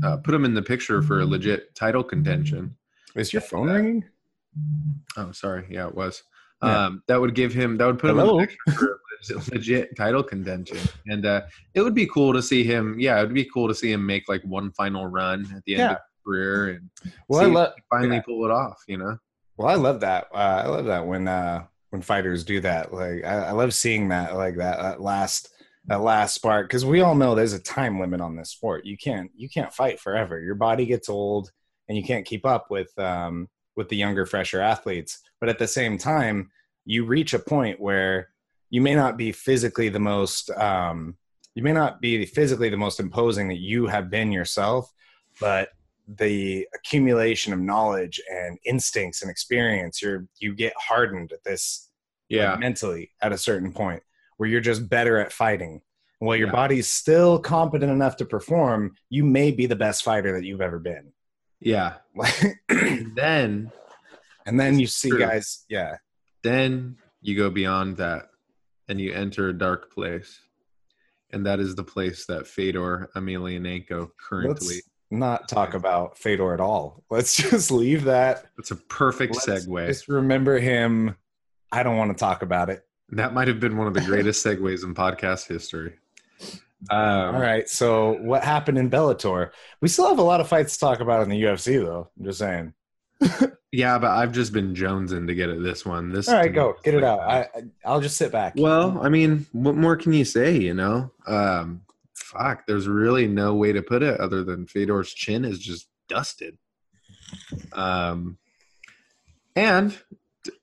[0.04, 2.76] uh, put him in the picture for a legit title contention.
[3.16, 4.04] Is your phone ringing?
[5.16, 6.22] Oh, sorry, yeah, it was.
[6.62, 6.86] Yeah.
[6.86, 9.52] Um, that would give him that would put him in the picture for a legit,
[9.52, 11.42] legit title contention, and uh,
[11.74, 12.96] it would be cool to see him.
[12.98, 15.74] Yeah, it would be cool to see him make like one final run at the
[15.74, 15.96] end Yeah.
[16.24, 18.22] Career and Well, I love finally yeah.
[18.22, 18.82] pull it off.
[18.88, 19.18] You know.
[19.56, 20.28] Well, I love that.
[20.32, 22.92] Uh, I love that when uh, when fighters do that.
[22.92, 24.34] Like, I, I love seeing that.
[24.34, 25.50] Like that, that last
[25.86, 28.84] that last spark because we all know there's a time limit on this sport.
[28.84, 30.40] You can't you can't fight forever.
[30.40, 31.50] Your body gets old,
[31.88, 35.20] and you can't keep up with um, with the younger, fresher athletes.
[35.40, 36.50] But at the same time,
[36.84, 38.30] you reach a point where
[38.70, 41.16] you may not be physically the most um,
[41.54, 44.92] you may not be physically the most imposing that you have been yourself,
[45.40, 45.68] but
[46.06, 51.90] the accumulation of knowledge and instincts and experience you're you get hardened at this
[52.28, 54.02] like, mentally at a certain point
[54.36, 55.80] where you're just better at fighting
[56.20, 56.52] and while your Yeah.
[56.52, 60.78] body's still competent enough to perform you may be the best fighter that you've ever
[60.78, 61.12] been
[61.60, 61.94] Yeah.
[62.68, 63.72] And then
[64.46, 65.20] and then you see True.
[65.20, 65.96] guys yeah
[66.42, 68.26] then you go beyond that
[68.88, 70.40] and you enter a dark place.
[71.32, 74.74] And that is the place that Fedor Emelianenko currently.
[74.74, 74.82] let's
[75.18, 79.86] not talk about fedor at all let's just leave that It's a perfect Let's segue.
[79.86, 81.16] just remember him
[81.72, 84.44] i don't want to talk about it That might have been one of the greatest
[84.44, 85.94] segues in podcast history.
[86.90, 89.50] Um, all right so what happened in bellator
[89.80, 92.24] we still have a lot of fights to talk about in the ufc though i'm
[92.26, 92.74] just saying
[93.72, 96.12] Yeah, but I've just been jonesing to get at this one.
[96.12, 97.18] This all right go get it out.
[97.18, 97.48] I, I
[97.84, 100.56] i'll just sit back Well, I mean, what more can you say?
[100.56, 101.80] You know, um,
[102.36, 106.58] fuck, there's really no way to put it other than Fedor's chin is just dusted.
[107.72, 108.38] Um,
[109.56, 109.96] and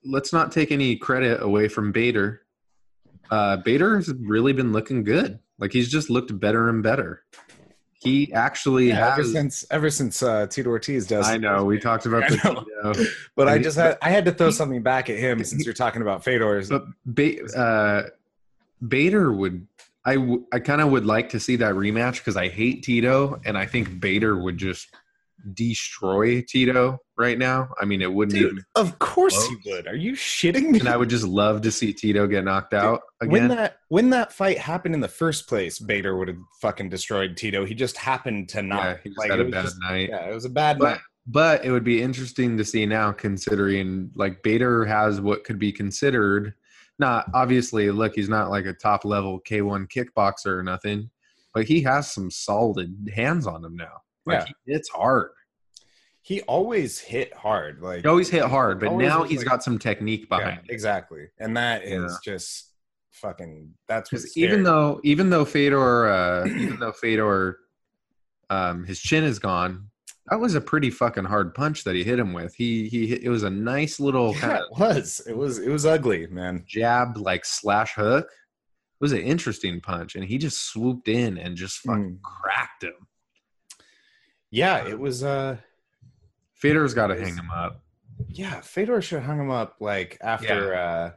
[0.04, 2.42] let's not take any credit away from Bader.
[3.30, 5.38] Uh, Bader has really been looking good.
[5.58, 7.22] Like he's just looked better and better.
[7.94, 9.32] He actually Yeah, ever has.
[9.32, 11.28] since ever since uh, Tito Ortiz does.
[11.28, 12.36] I know we talked about the
[12.82, 12.92] know.
[12.94, 13.10] Tito.
[13.36, 15.72] but I he- just had I had to throw something back at him since you're
[15.74, 16.68] talking about Fedor's.
[16.68, 18.08] But ba- uh,
[18.86, 19.66] Bader would.
[20.04, 23.40] I, w- I kind of would like to see that rematch because I hate Tito
[23.44, 24.88] and I think Bader would just
[25.54, 27.68] destroy Tito right now.
[27.80, 28.64] I mean, it wouldn't Dude, even.
[28.74, 29.48] of course close.
[29.64, 29.86] he would.
[29.86, 30.80] Are you shitting me?
[30.80, 33.48] And I would just love to see Tito get knocked out when again.
[33.56, 37.64] that when that fight happened in the first place, Bader would have fucking destroyed Tito.
[37.64, 38.82] He just happened to not.
[38.84, 40.08] yeah, he just like, had a bad just- night.
[40.10, 41.00] Yeah, it was a bad But night.
[41.26, 45.72] but it would be interesting to see now, considering like Bader has what could be
[45.72, 46.54] considered
[46.98, 47.90] not obviously.
[47.90, 51.10] Look, he's not like a top level K one kickboxer or nothing,
[51.54, 54.02] but he has some solid hands on him now.
[54.26, 54.52] Like Yeah.
[54.66, 55.30] he hits hard.
[56.24, 57.80] He always hit hard.
[57.80, 60.70] Like He always hit hard, but now he's like- got some technique behind it.
[60.70, 62.32] exactly, and that is Yeah.
[62.32, 62.72] just
[63.10, 63.74] fucking.
[63.88, 67.58] That's what's Because even though even though Fedor uh, even though Fedor
[68.50, 69.88] um, his chin is gone,
[70.30, 72.54] that was a pretty fucking hard punch that he hit him with.
[72.54, 76.26] He he it was a nice little yeah, it was it was it was ugly,
[76.28, 76.64] man.
[76.66, 78.26] jab like slash hook.
[78.26, 82.22] It was an interesting punch, and he just swooped in and just fucking Mm.
[82.22, 82.92] cracked him.
[84.50, 85.22] Yeah, it was.
[85.24, 85.56] uh
[86.54, 87.82] Fedor's got to hang him up.
[88.28, 90.74] Yeah, Fedor should have hung him up like after.
[90.74, 91.10] uh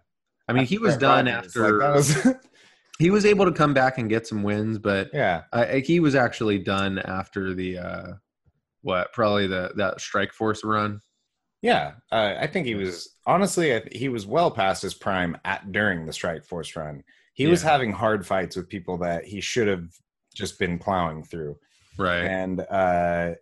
[0.48, 2.28] I mean, he was done after Like, was.
[3.00, 6.15] he was able to come back and get some wins, but yeah, I, he was
[6.15, 8.08] actually done after the uh,
[8.86, 11.00] what probably the that Strike Force run.
[11.63, 11.93] yeah.
[12.12, 13.76] Uh, I think he was honestly.
[13.76, 17.04] I th- he was well past his prime at during the Strike Force run.
[17.34, 19.88] He was having hard fights with people that he should have
[20.36, 21.58] just been plowing through.
[21.98, 22.26] Right.
[22.26, 23.36] and uh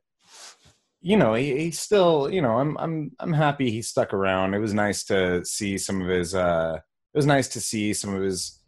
[1.01, 4.59] you know he, he still you know i'm i'm i'm happy he stuck around it
[4.59, 8.21] was nice to see some of his uh it was nice to see some of
[8.21, 8.59] his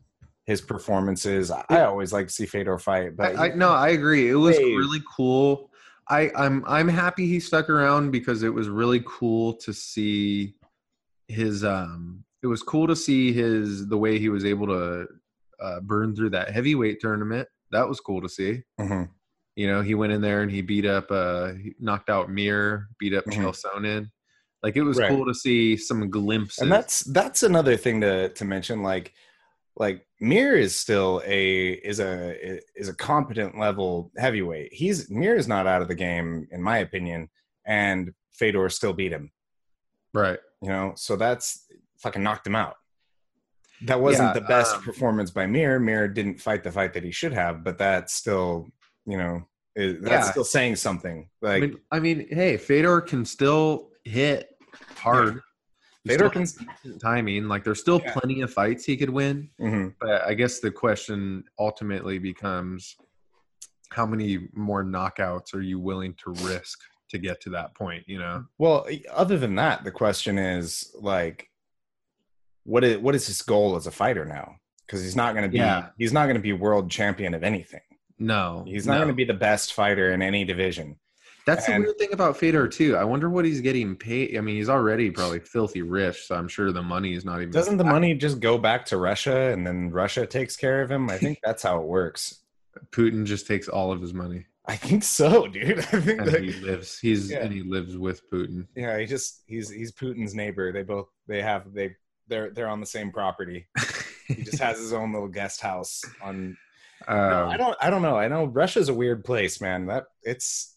[0.48, 4.28] his performances i, always like to see fedor fight but I, I no, I agree.
[4.28, 5.70] It was really cool.
[6.08, 10.56] I, I'm I'm happy he stuck around because it was really cool to see
[11.28, 15.08] his um it was cool to see his the way he was able to
[15.60, 17.48] uh, burn through that heavyweight tournament.
[17.72, 18.62] That was cool to see.
[18.80, 19.10] Mhm.
[19.56, 22.88] You know, he went in there and he beat up uh he knocked out Mir,
[23.00, 23.34] beat up Mhm.
[23.34, 24.12] Chael Sonnen.
[24.62, 25.10] Like it was Right.
[25.10, 26.60] cool to see some glimpses.
[26.60, 29.14] and that's that's another thing to to mention like
[29.76, 34.74] like Mir is still a is a is a competent level heavyweight.
[34.74, 37.30] He's Mir is not out of the game in my opinion,
[37.66, 39.32] and Fedor still beat him.
[40.14, 40.40] right.
[40.62, 41.66] you know so that's
[42.00, 42.76] fucking knocked him out
[43.84, 45.80] that wasn't Yeah, the best um, performance by Mir.
[45.80, 48.68] Mir didn't fight the fight that he should have, but that's still,
[49.06, 49.44] you know,
[49.76, 50.32] is, that's Yeah.
[50.32, 51.30] still saying something.
[51.42, 54.50] Like I mean, I mean, hey, Fedor can still hit
[54.96, 55.42] hard.
[56.06, 57.48] He Fedor still can- timing.
[57.48, 58.14] Like there's still Yeah.
[58.14, 59.50] plenty of fights he could win.
[59.60, 59.96] mhm.
[60.00, 62.96] But I guess the question ultimately becomes
[63.90, 68.20] how many more knockouts are you willing to risk to get to that point, you
[68.20, 68.46] know?
[68.58, 71.50] well, other than that, the question is like,
[72.64, 74.56] what is what is his goal as a fighter now?
[74.86, 75.90] Because he's not going to be Yeah.
[75.98, 77.82] he's not going to be world champion of anything.
[78.20, 78.64] No.
[78.68, 79.00] He's not no.
[79.00, 80.98] going to be the best fighter in any division.
[81.46, 82.96] That's and- the weird thing about Fedor too.
[82.98, 84.38] I wonder what he's getting paid.
[84.38, 87.52] I mean, he's already probably filthy rich, so I'm sure the money is not even
[87.52, 91.10] Doesn't the money just go back to Russia and then Russia takes care of him?
[91.10, 92.42] I think that's how it works.
[92.92, 94.46] Putin just takes all of his money.
[94.68, 95.78] I think so, dude.
[95.80, 97.44] I think And that, he lives he's Yeah.
[97.44, 98.66] and he lives with Putin.
[98.76, 100.72] yeah, he just he's he's Putin's neighbor.
[100.74, 101.96] They both they have they
[102.28, 103.68] they're they're on the same property.
[104.28, 106.58] He just has his own little guest house on.
[107.10, 108.16] No, Um, I don't I don't know.
[108.18, 109.86] I know Russia's a weird place, man.
[109.88, 110.75] That it's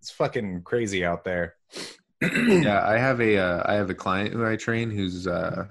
[0.00, 1.56] it's fucking crazy out there.
[2.22, 5.66] yeah, I have a uh, I have a client who I train who's uh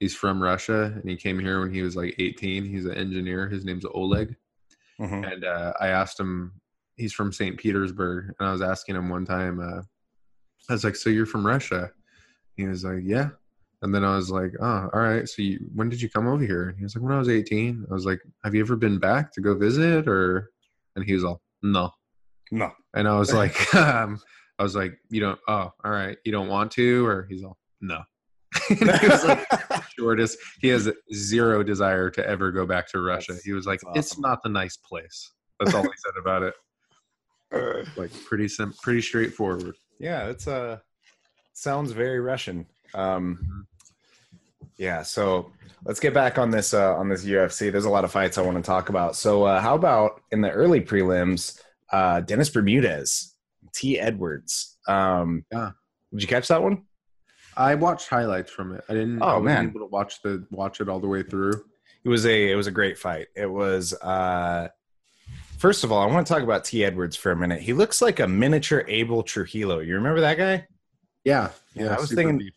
[0.00, 2.64] he's from Russia and he came here when he was like 18.
[2.64, 3.48] He's an engineer.
[3.48, 4.34] His name's Oleg.
[5.00, 5.32] Mhm.
[5.32, 6.52] And uh, I asked him
[6.96, 7.56] he's from St.
[7.56, 9.82] Petersburg and I was asking him one time uh
[10.68, 11.90] I was like, "So you're from Russia?"
[12.56, 13.30] He was like, "Yeah."
[13.82, 15.28] And then I was like, "Oh, all right.
[15.28, 17.28] So you, when did you come over here?" And he was like, "When I was
[17.28, 20.50] 18." I was like, "Have you ever been back to go visit or?"
[20.96, 21.90] And he was all, "No."
[22.54, 22.72] No.
[22.94, 24.20] And I was like, um,
[24.58, 27.58] I was like, you don't, oh, all right, you don't want to, or he's all,
[27.80, 28.02] no.
[28.68, 29.44] he was like,
[29.98, 30.38] shortest.
[30.60, 33.32] He has zero desire to ever go back to Russia.
[33.32, 35.32] That's- he was like, that's it's not the nice place.
[35.58, 36.54] That's all he said about it.
[37.96, 39.76] Like pretty sim- pretty straightforward.
[40.00, 40.78] Yeah, it's uh
[41.52, 42.66] sounds very Russian.
[42.94, 43.66] Um
[44.76, 45.52] Yeah, so
[45.84, 47.70] let's get back on this uh, on this UFC.
[47.70, 49.14] There's a lot of fights I want to talk about.
[49.16, 51.60] So uh, how about in the early prelims,
[51.94, 53.34] uh, Dennis Bermudez,
[53.72, 53.98] T.
[53.98, 54.76] Edwards.
[54.88, 55.70] Um, Yeah.
[56.12, 56.82] Did you catch that one?
[57.56, 58.84] I watched highlights from it.
[58.88, 59.22] I didn't.
[59.22, 59.68] Oh, I man.
[59.68, 61.52] able to watch the watch it all the way through.
[62.04, 63.28] It was a it was a great fight.
[63.36, 64.68] It was uh,
[65.58, 66.84] first of all, I want to talk about T.
[66.84, 67.60] Edwards for a minute.
[67.62, 69.78] He looks like a miniature Abel Trujillo.
[69.80, 70.66] You remember that guy?
[71.24, 72.50] Yeah, Yeah, I was thinking-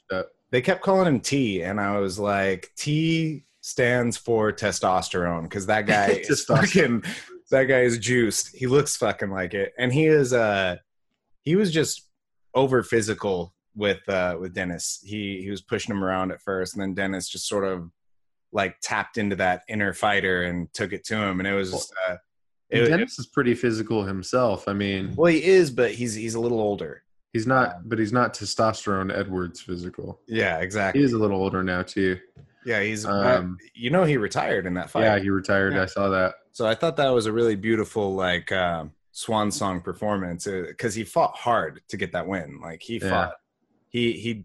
[0.51, 5.85] they kept calling him T, and I was like, T stands for testosterone because that
[5.85, 7.03] guy is fucking.
[7.51, 8.55] That guy is juiced.
[8.55, 10.33] He looks fucking like it, and he is.
[10.33, 10.77] Uh,
[11.43, 12.07] he was just
[12.53, 14.99] over physical with uh with Dennis.
[15.03, 17.89] He he was pushing him around at first, and then Dennis just sort of
[18.51, 21.71] like tapped into that inner fighter and took it to him, and it was.
[21.71, 22.15] Just, uh,
[22.69, 24.67] it, it- Dennis is pretty physical himself.
[24.67, 27.03] I mean, well, he is, but he's he's a little older.
[27.31, 30.19] he's not, but he's not testosterone Edwards physical.
[30.27, 31.01] Yeah, exactly.
[31.01, 32.19] He's a little older now too.
[32.67, 33.05] Yeah, he's.
[33.05, 35.03] Um, you know, he retired in that fight.
[35.03, 35.73] Yeah, he retired.
[35.73, 35.83] Yeah.
[35.83, 36.35] I saw that.
[36.51, 41.05] So I thought that was a really beautiful like um, swan song performance because he
[41.05, 42.59] fought hard to get that win.
[42.61, 43.09] Like he Yeah.
[43.09, 43.33] fought,
[43.87, 44.43] he he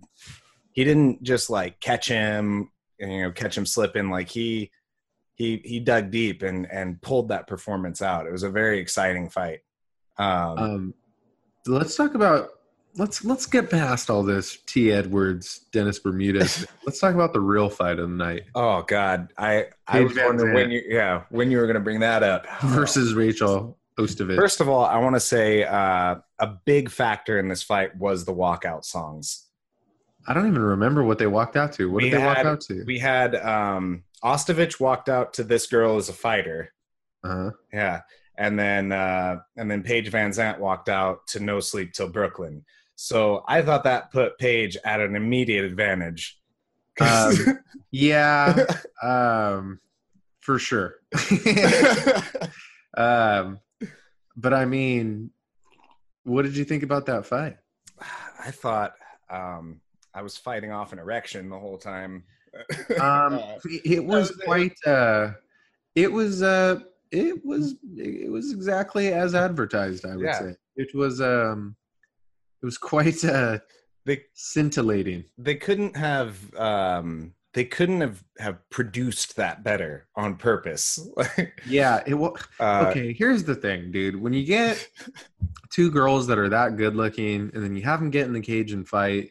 [0.71, 2.71] he didn't just like catch him,
[3.01, 4.09] you know, catch him slipping.
[4.09, 4.71] Like he
[5.35, 8.27] he he dug deep and and pulled that performance out.
[8.29, 9.61] It was a very exciting fight.
[10.17, 10.95] Um, Um,
[11.67, 12.51] let's talk about
[12.97, 14.93] let's let's get past all this T.
[14.93, 16.67] Edwards, Dennis Bermudez.
[16.87, 20.13] let's talk about the real fight of the night oh God, I I Paige was
[20.15, 24.37] Van wondering when you yeah when you were gonna bring that up versus Rachel Ostovich.
[24.37, 28.25] First of all, I want to say uh, a big factor in this fight was
[28.25, 29.47] the walkout songs.
[30.27, 31.91] I don't even remember what they walked out to.
[31.91, 32.85] What We did they walk out to?
[32.85, 36.73] We had um, Ostovich walked out to "This Girl Is a Fighter,"
[37.25, 37.51] uh-huh.
[37.73, 38.03] yeah,
[38.39, 42.65] and then uh, and then Paige Van Zant walked out to "No Sleep Till Brooklyn."
[43.07, 46.39] So I thought that put Paige at an immediate advantage.
[46.97, 47.41] 'Cause-
[47.91, 48.65] Yeah,
[49.03, 49.81] um,
[50.41, 50.95] for sure.
[52.97, 53.59] um,
[54.37, 55.31] but I mean,
[56.23, 57.57] what did you think about that fight?
[58.41, 58.95] I thought
[59.29, 59.81] um,
[60.15, 62.23] I was fighting off an erection the whole time.
[63.01, 64.45] Um, it was was it.
[64.45, 64.77] quite.
[64.87, 65.33] Uh,
[65.97, 66.41] it was.
[66.43, 66.81] Uh,
[67.11, 67.75] it was.
[67.97, 70.07] It was exactly as advertised.
[70.07, 70.39] I would Yeah.
[70.39, 71.21] say it was.
[71.21, 71.77] Um,
[72.63, 73.59] it was quite uh,
[74.07, 75.25] they scintillating.
[75.39, 80.99] they couldn't have um, they couldn't have have produced that better on purpose.
[81.67, 82.03] Yeah.
[82.07, 82.41] It was.
[82.61, 84.21] uh, okay, here's the thing, dude.
[84.21, 84.89] When you get
[85.71, 88.41] two girls that are that good looking and then you have them get in the
[88.41, 89.31] cage and fight,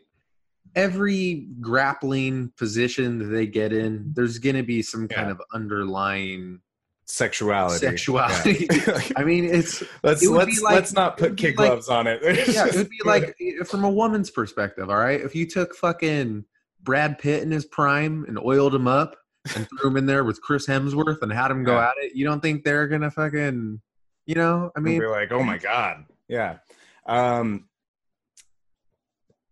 [0.76, 6.60] every grappling position that they get in, there's going to be some kind of underlying
[7.12, 7.78] sexuality.
[7.86, 8.68] sexuality.
[8.72, 9.02] Yeah.
[9.18, 12.22] I mean, it's let's it let's like- let's not put kid like- gloves on it.
[12.24, 13.36] yeah, it would be like
[13.68, 15.20] from a woman's perspective, all right?
[15.22, 16.46] If you took fucking
[16.84, 19.16] Brad Pitt in his prime and oiled him up
[19.56, 21.88] and threw him in there with Chris Hemsworth and had him go Yeah.
[21.90, 23.82] at it, you don't think they're going to fucking,
[24.26, 26.58] you know, I mean, we're like, oh my god, yeah.
[27.06, 27.68] Um,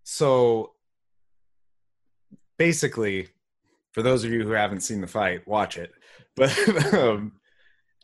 [0.04, 0.74] so
[2.58, 3.28] basically,
[3.92, 5.92] for those of you who haven't seen the fight, watch it.
[6.36, 7.34] But um,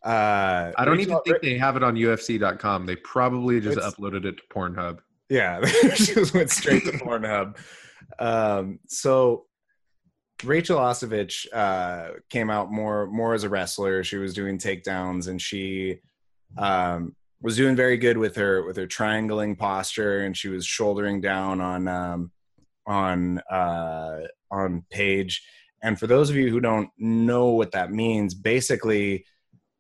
[0.06, 2.86] uh, I don't even think they have it on UFC.com.
[2.86, 5.00] They probably just uploaded it to Pornhub.
[5.30, 7.58] Yeah, she just went straight to Pornhub.
[8.20, 9.46] Um, so
[10.44, 14.04] Rachel Ostovich uh, came out more more as a wrestler.
[14.04, 16.00] She was doing takedowns, and she
[16.56, 21.20] um, was doing very good with her with her triangling posture, and she was shouldering
[21.20, 22.32] down on um,
[22.86, 24.20] on uh,
[24.52, 25.44] on Paige.
[25.82, 29.26] And for those of you who don't know what that means, basically,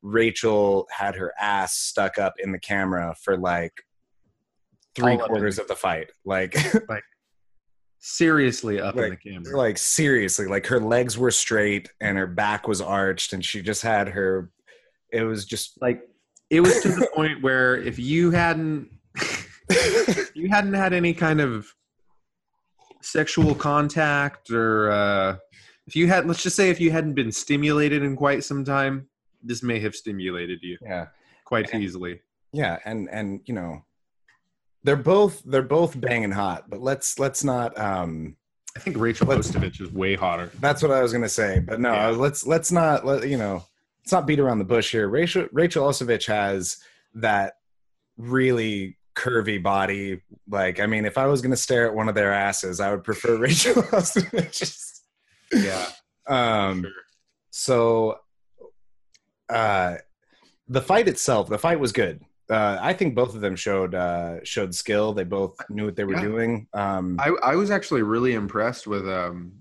[0.06, 3.74] Rachel had her ass stuck up in the camera for like
[4.94, 6.12] three All quarters of the fight.
[6.24, 6.56] Like,
[6.90, 7.04] like
[8.08, 9.58] Seriously up in the camera.
[9.58, 13.82] like seriously, like her legs were straight and her back was arched, and she just
[13.82, 14.52] had her.
[15.12, 16.04] It was just Like
[16.52, 18.90] it was to the point where if you hadn't
[19.70, 21.68] if you hadn't had any kind of
[23.02, 25.38] sexual contact or uh
[25.88, 29.08] if you had let's just say if you hadn't been stimulated in quite some time,
[29.46, 31.08] this may have stimulated you yeah,
[31.46, 32.22] quite easily.
[32.52, 33.84] yeah, and and you know,
[34.84, 37.78] they're both they're both banging hot, but let's let's not.
[37.80, 38.36] um
[38.78, 40.52] I think Rachel Let's- is way hotter.
[40.60, 42.08] That's what I was gonna say, but no, Yeah.
[42.10, 43.64] let's let's not let you know.
[44.02, 45.08] Let's not beat around the bush here.
[45.08, 46.78] Rachel Rachel Ostovich has
[47.14, 47.54] that
[48.18, 50.22] really curvy body.
[50.50, 53.04] Like, I mean, if I was gonna stare at one of their asses, I would
[53.06, 55.00] prefer Rachel Ostovich.
[55.54, 55.88] Yeah.
[56.28, 56.86] Um,
[57.52, 58.18] so,
[59.50, 59.96] uh,
[60.68, 62.22] the fight itself, the fight was good.
[62.50, 65.14] Uh, I think both of them showed uh, showed skill.
[65.14, 66.22] They both knew what they were Yeah.
[66.22, 66.68] doing.
[66.74, 69.54] Um, I, I was actually really impressed with um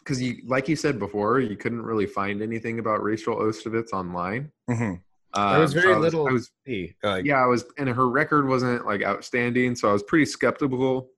[0.00, 4.50] because you, like you said before, you couldn't really find anything about Rachel Ostovich online.
[4.70, 5.00] Mhm.
[5.34, 6.26] Um, There was so very I little.
[6.26, 6.50] I was,
[7.02, 11.10] like, yeah, I was, and her record wasn't like outstanding, so I was pretty skeptical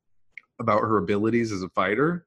[0.58, 2.26] about her abilities as a fighter.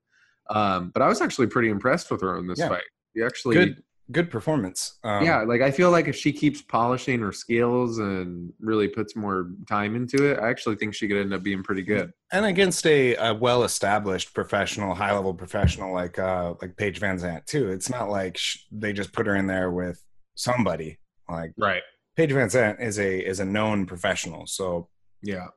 [0.49, 2.69] Um, but I was actually pretty impressed with her in this Yeah.
[2.69, 2.83] fight.
[3.13, 4.99] You actually, good, good performance.
[5.03, 9.15] Um, yeah, like I feel like if she keeps polishing her skills and really puts
[9.15, 12.11] more time into it, I actually think she could end up being pretty good.
[12.31, 17.69] and against a, a well-established professional, high-level professional like uh, like Paige Van Zant too.
[17.71, 20.03] It's not like sh- they just put her in there with
[20.35, 20.99] somebody.
[21.29, 21.81] Like Right.
[22.17, 24.45] Paige Van Zant is a is a known professional.
[24.47, 24.89] So
[25.21, 25.47] Yeah.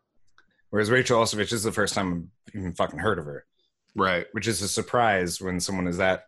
[0.71, 3.45] whereas Rachel Ostovich is the first time I've even fucking heard of her,
[3.95, 4.27] Right.
[4.33, 6.25] which is a surprise when someone is that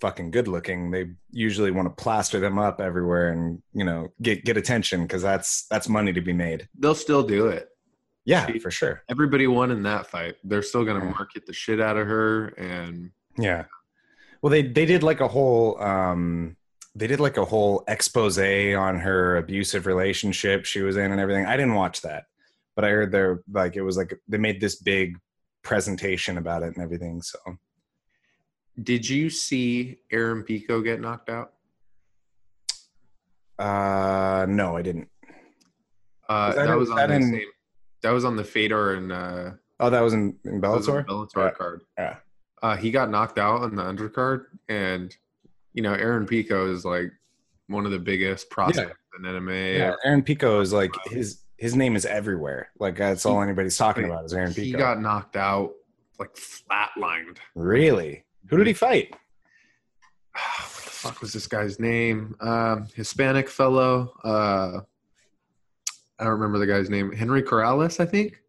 [0.00, 0.90] fucking good looking.
[0.90, 5.22] They usually want to plaster them up everywhere and you know get get attention because
[5.22, 6.68] that's that's money to be made.
[6.78, 7.68] They'll still do it.
[8.24, 9.02] Yeah, for sure.
[9.08, 10.36] Everybody won in that fight.
[10.44, 11.12] They're still going to Yeah.
[11.12, 13.64] market the shit out of her, and Yeah.
[14.42, 16.56] Well, they they did like a whole um
[16.94, 21.46] they did like a whole expose on her abusive relationship she was in and everything.
[21.46, 22.24] I didn't watch that,
[22.74, 25.16] but I heard they're like it was like they made this big
[25.62, 27.22] presentation about it and everything.
[27.22, 27.38] So
[28.82, 31.52] did you see Aaron Pico get knocked out?
[33.58, 35.08] uh no, I didn't.
[36.28, 37.46] Uh, that, that was on that the in- same.
[38.02, 39.50] That was on the Fedor and uh,
[39.80, 41.04] Oh, that was in, in that was Bellator.
[41.06, 41.50] Bellator Yeah.
[41.50, 41.82] card.
[41.98, 42.16] Yeah.
[42.62, 45.14] Uh, he got knocked out on the undercard, and
[45.74, 47.10] you know Aaron Pico is like
[47.68, 49.78] one of the biggest prospects in MMA.
[49.78, 52.70] Yeah, Aaron Pico is like his his name is everywhere.
[52.78, 54.62] Like that's all anybody's talking about is Aaron Pico.
[54.64, 55.72] He got knocked out,
[56.18, 57.38] like flatlined.
[57.54, 58.24] really?
[58.48, 59.14] Who did he fight?
[60.32, 62.34] what the fuck was this guy's name?
[62.40, 64.12] Um, Hispanic fellow.
[64.24, 64.80] Uh,
[66.18, 67.12] I don't remember the guy's name.
[67.12, 68.40] Henry Corrales, I think.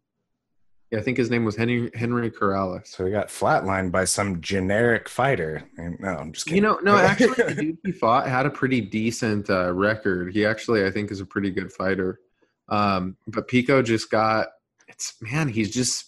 [0.92, 2.88] Yeah, I think his name was Henry Henry Corrales.
[2.88, 5.64] So he got flatlined by some generic fighter.
[5.78, 6.58] And- No, I'm just kidding.
[6.58, 10.34] You know, no, actually, the dude he fought had a pretty decent uh, record.
[10.34, 12.20] He actually, I think, is a pretty good fighter.
[12.68, 14.48] Um, but Pico just got
[14.90, 16.08] it's man, he's just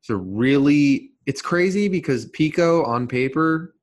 [0.00, 3.74] it's a really it's crazy because Pico on paper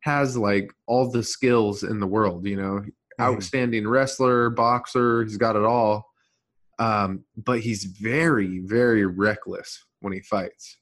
[0.00, 2.46] has like all the skills in the world.
[2.46, 2.84] You know,
[3.20, 6.06] outstanding wrestler, boxer, he's got it all.
[6.78, 10.78] Um, but he's very, very reckless when he fights.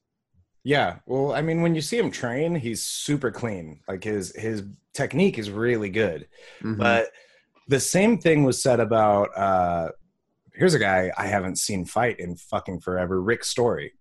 [0.63, 3.81] Yeah, well, I mean, when you see him train, he's super clean.
[3.87, 6.27] Like his his technique is really good.
[6.61, 6.77] Mhm.
[6.77, 7.09] But
[7.67, 9.89] the same thing was said about uh
[10.53, 13.93] here's a guy I haven't seen fight in fucking forever, Rick Story.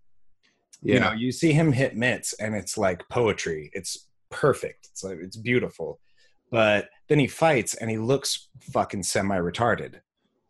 [0.82, 3.70] You know, you see him hit mitts and it's like poetry.
[3.72, 4.88] It's perfect.
[4.92, 5.98] It's like it's beautiful.
[6.50, 10.00] But then he fights and he looks fucking semi-retarded.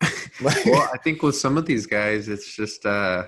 [0.43, 3.25] well, I think with some of these guys, it's just uh,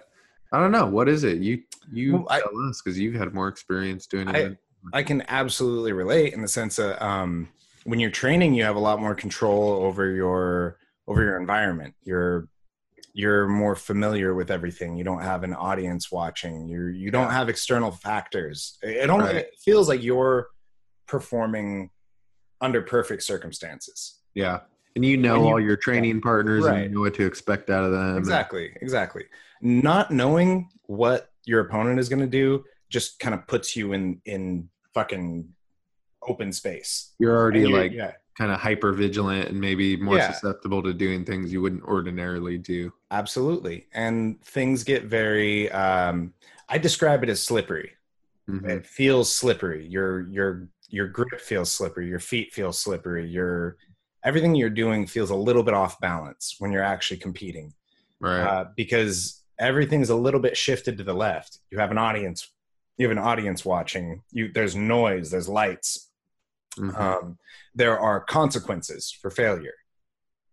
[0.53, 1.39] I don't know what is it.
[1.39, 4.59] You you Well, I- tell us because you've had more experience doing it.
[4.93, 7.49] I, I can absolutely relate in the sense that um,
[7.85, 10.79] when you're training, you have a lot more control over your
[11.09, 11.95] over your environment.
[12.03, 12.49] You're
[13.13, 14.97] you're more familiar with everything.
[14.97, 16.69] You don't have an audience watching.
[16.69, 18.79] You you don't have external factors.
[18.83, 19.37] It only Right.
[19.37, 20.49] it feels like you're
[21.07, 21.91] performing
[22.61, 24.21] under perfect circumstances.
[24.35, 24.61] yeah,
[24.95, 27.69] and you know When you- all your training partners and you know what to expect
[27.71, 28.17] out of them.
[28.17, 29.25] Exactly, exactly.
[29.61, 34.21] Not knowing what your opponent is going to do just kind of puts you in
[34.25, 35.49] in fucking
[36.23, 37.13] open space.
[37.19, 38.13] You're already you're- like yeah.
[38.39, 40.31] Kind of hyper vigilant and maybe more Yeah.
[40.33, 42.93] susceptible to doing things you wouldn't ordinarily do.
[43.11, 43.87] Absolutely.
[43.93, 46.33] And things get very um
[46.69, 47.93] I describe it as slippery.
[48.49, 48.69] Mhm.
[48.69, 49.87] It feels slippery.
[49.87, 53.77] Your your your grip feels slippery, your feet feel slippery, your
[54.25, 57.73] everything you're doing feels a little bit off balance when you're actually competing.
[58.21, 58.43] Right.
[58.43, 61.59] Uh, because everything's a little bit shifted to the left.
[61.71, 62.53] You have an audience
[62.99, 64.23] you have an audience watching.
[64.31, 66.10] You there's noise, there's lights.
[66.79, 66.99] Mhm.
[66.99, 67.39] Um,
[67.75, 69.75] there are consequences for failure.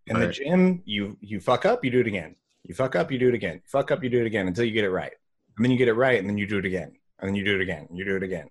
[0.07, 2.35] In the gym, you you fuck up, you do it again.
[2.63, 3.61] You fuck up, you do it again.
[3.65, 5.13] Fuck up, you do it again until you get it right.
[5.57, 6.95] And then you get it right, and then you do it again.
[7.19, 7.87] And then you do it again.
[7.93, 8.49] You do it again.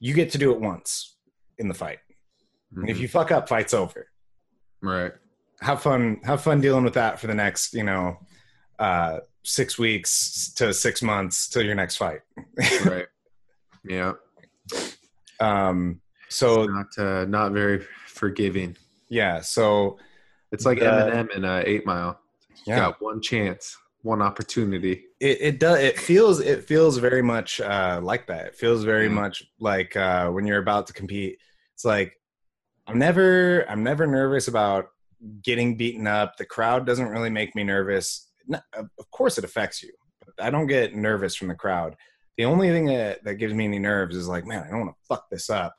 [0.00, 1.16] You get to do it once
[1.58, 2.00] in the fight.
[2.74, 3.00] And if Mhm.
[3.00, 4.08] you fuck up, fight's over.
[4.82, 5.12] right.
[5.62, 6.20] Have fun.
[6.24, 8.18] Have fun dealing with that for the next, you know,
[8.78, 12.20] uh, six weeks to six months till your next fight.
[12.84, 13.06] right.
[13.84, 14.12] Yeah.
[15.40, 18.76] um, so Not uh, not very forgiving.
[19.08, 19.98] yeah, so
[20.52, 22.18] It's like The- Eminem in uh, Eight Mile.
[22.66, 25.04] yeah, Got one chance, one opportunity.
[25.20, 29.06] it, it does it feels it feels very much uh like that it feels very
[29.06, 29.12] Yeah.
[29.22, 31.38] much like uh when you're about to compete
[31.74, 32.12] it's like
[32.86, 34.88] i'm never i'm never nervous about
[35.42, 39.44] getting beaten up the crowd doesn't really make me nervous No- of of course it
[39.44, 39.92] affects you
[40.24, 41.96] but i don't get nervous from the crowd
[42.38, 44.92] The only thing that, that gives me any nerves is like, man, I don't want
[44.94, 45.74] to fuck this up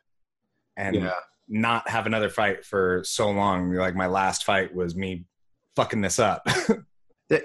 [0.77, 1.13] and Yeah.
[1.49, 3.73] not have another fight for so long.
[3.73, 5.25] Like my last fight was me
[5.75, 6.47] fucking this up.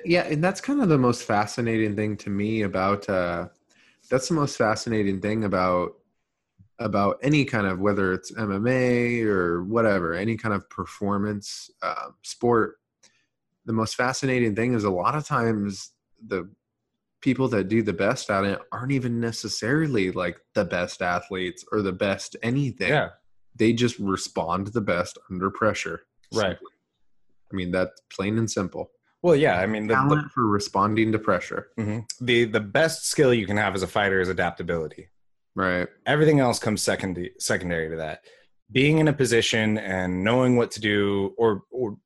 [0.04, 3.48] Yeah, and that's kind of the most fascinating thing to me about uh
[4.08, 5.94] that's the most fascinating thing about
[6.78, 12.76] about any kind of whether it's MMA or whatever, any kind of performance uh, sport.
[13.66, 15.90] The most fascinating thing is a lot of times
[16.24, 16.48] the
[17.20, 21.82] people that do the best at it aren't even necessarily like the best athletes or
[21.82, 22.88] the best anything.
[22.90, 23.08] yeah.
[23.56, 26.02] They just respond the best under pressure.
[26.32, 26.56] Right.
[26.56, 26.72] Simply.
[27.52, 28.90] I mean, that's plain and simple.
[29.22, 29.58] Well, yeah.
[29.60, 31.68] I mean, the, the, Talent for responding to pressure.
[31.78, 32.04] mhm.
[32.20, 35.08] the the best skill you can have as a fighter is adaptability.
[35.54, 35.86] Right.
[36.06, 38.24] everything else comes second secondary to that
[38.72, 41.98] being in a position and knowing what to do or or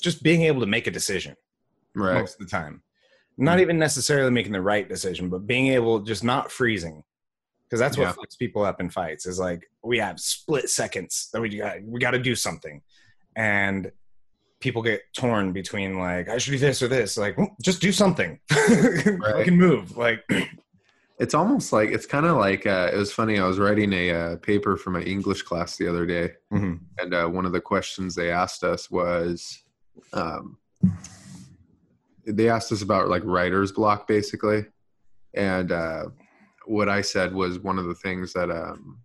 [0.00, 1.36] just being able to make a decision
[1.94, 2.18] Right.
[2.18, 2.82] most of the time
[3.38, 7.04] not even necessarily making the right decision but being able just not freezing
[7.72, 8.12] because that's what Yeah.
[8.12, 11.98] fucks people up in fights is like we have split seconds that we got we
[11.98, 12.82] got to do something
[13.34, 13.90] and
[14.60, 17.90] people get torn between like i should do this or this like "Mm, just do
[17.90, 20.22] something i can move like
[21.18, 23.38] It's almost like it's kind of like uh, it was funny.
[23.38, 26.80] I was writing a uh, paper for my English class the other day, Mhm.
[26.98, 29.62] and uh, one of the questions they asked us was,
[30.14, 30.56] um,
[32.26, 34.64] they asked us about like writer's block, basically,
[35.34, 36.06] and uh,
[36.66, 38.98] what I said was one of the things that um,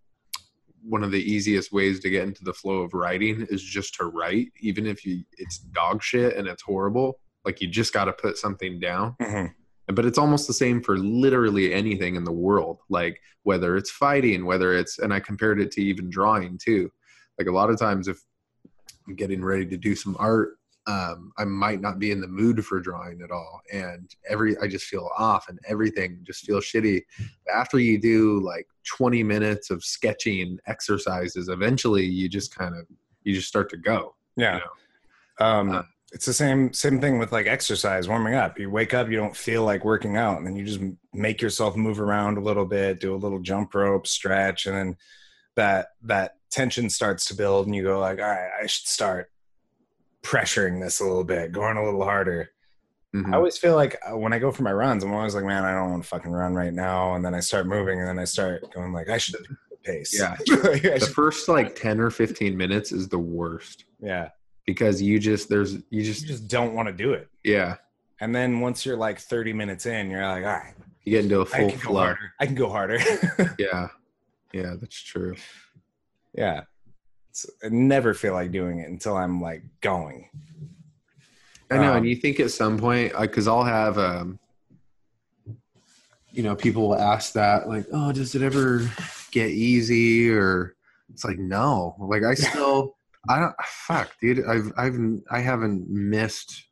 [0.84, 4.06] one of the easiest ways to get into the flow of writing is just to
[4.06, 7.20] write, even if you it's dog shit and it's horrible.
[7.46, 9.54] Like you just got to put something down Mhm.
[9.88, 14.46] but it's almost the same for literally anything in the world like whether it's fighting
[14.46, 16.92] whether it's and i compared it to even drawing too
[17.40, 18.20] like a lot of times if
[19.08, 20.57] i'm getting ready to do some art
[20.88, 24.68] um, i might not be in the mood for drawing at all and every i
[24.68, 27.02] just feel off and everything just feels shitty
[27.46, 32.86] But after you do like 20 minutes of sketching exercises eventually you just kind of
[33.24, 34.62] you just start to go Yeah.
[35.40, 38.58] Um, it's the same same thing with like exercise, warming up.
[38.58, 40.82] You wake up, you don't feel like working out, and then you just
[41.14, 44.98] make yourself move around a little bit, do a little jump rope, stretch, and then
[45.56, 49.30] that that tension starts to build, and you go like, all right, I should start
[50.24, 52.52] pressuring this a little bit, going a little harder.
[53.16, 53.34] Mhm.
[53.34, 55.64] I always feel like uh, when I go for my runs, I'm always like, man,
[55.64, 58.20] I don't want to fucking run right now, and then I start moving, and then
[58.20, 59.36] I start going like, I should
[59.84, 60.18] pace.
[60.20, 60.36] Yeah.
[60.64, 64.30] Like, the first like 10 or 15 minutes is the worst yeah.
[64.66, 67.30] because you just there's you You just just don't want to do it.
[67.46, 67.78] yeah
[68.20, 71.40] And then once you're like 30 minutes in, you're like, all right, you get into
[71.40, 72.34] a full flow harder.
[72.40, 73.00] I can go harder.
[73.58, 73.88] yeah
[74.54, 75.36] yeah that's true
[76.34, 76.64] yeah.
[77.64, 80.30] I never feel like doing it until I'm like going.
[81.72, 84.40] i know Um, and you think at some point because i'll have um
[86.32, 88.90] you know people will ask that like oh does it ever
[89.32, 90.30] get easy?
[90.32, 90.76] Or
[91.12, 91.96] it's like no.
[92.00, 92.96] Like i still
[93.30, 94.98] i don't fuck dude i've i've
[95.30, 96.64] i haven't missed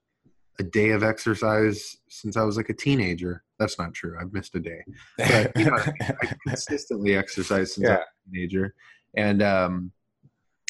[0.60, 3.44] a day of exercise since i was like a teenager.
[3.60, 4.84] That's not true i've missed a day.
[5.18, 5.78] But you know,
[6.22, 8.74] I consistently exercise since I was a teenager,
[9.16, 9.92] and um,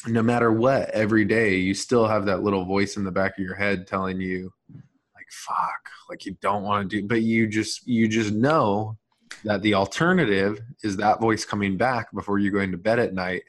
[0.06, 3.44] no matter what, every day you still have that little voice in the back of
[3.44, 7.86] your head telling you, like, "Fuck," like you don't want to do, but you just
[7.86, 8.96] you just know
[9.44, 13.42] that the alternative is that voice coming back before you're going to bed at night,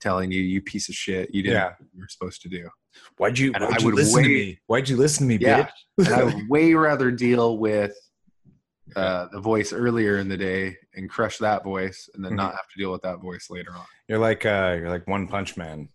[0.00, 1.72] telling you, "You piece of shit, you didn't Yeah.
[1.96, 2.68] you're supposed to do."
[3.18, 4.58] Why'd you, And why'd I you would listen to me?
[4.66, 5.68] Why'd you listen to me, Yeah.
[5.98, 6.12] bitch?
[6.12, 7.96] I would way rather deal with
[8.96, 12.66] uh, the voice earlier in the day and crush that voice, and then not have
[12.72, 13.84] to deal with that voice later on.
[14.08, 15.90] You're like uh you're like one punch man.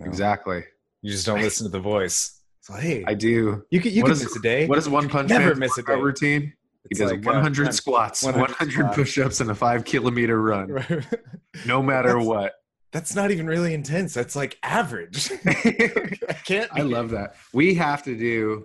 [0.00, 0.06] Know?
[0.06, 0.64] Exactly.
[1.02, 2.40] You just don't listen to the voice.
[2.62, 3.62] So hey, I do.
[3.70, 4.66] you can you What can is- miss a day.
[4.66, 5.94] What does One Punch Never miss a day.
[5.94, 6.52] routine?
[6.90, 8.96] He does like, uh, 100 one- squats, 100 100, squats.
[8.96, 10.68] push-ups, and a five kilometer run,
[11.66, 12.52] no matter That's- what.
[12.92, 14.12] That's not even really intense.
[14.14, 15.30] That's like average.
[15.46, 16.68] I can't.
[16.72, 17.36] I love that.
[17.52, 18.64] We have to do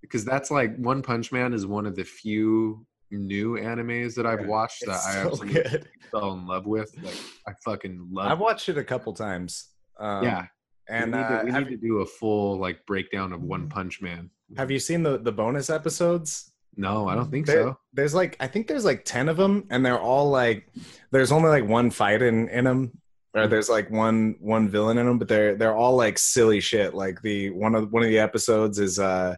[0.00, 4.46] because that's like One Punch Man is one of the few new animes that I've
[4.46, 5.88] watched that It's I so absolutely good.
[6.12, 6.94] fell in love with.
[7.02, 7.16] Like
[7.48, 8.30] I fucking love.
[8.30, 9.66] I've watched it a couple times.
[9.98, 10.46] Um, yeah,
[10.88, 13.42] and we, need, uh, to, we have, need to do a full like breakdown of
[13.42, 14.30] One Punch Man.
[14.56, 16.52] have you seen the the bonus episodes?
[16.76, 17.78] No, I don't think There- so.
[17.92, 20.68] There's like I think there's like ten of them, and they're all like
[21.10, 22.92] there's only like one fight in in them,
[23.34, 23.50] or Mm-hmm.
[23.50, 26.94] there's like one one villain in them, but they're they're all like silly shit.
[26.94, 29.34] Like the one of one of the episodes is uh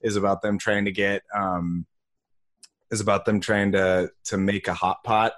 [0.00, 1.86] is about them trying to get um
[2.92, 5.32] is about them trying to to make a hot pot,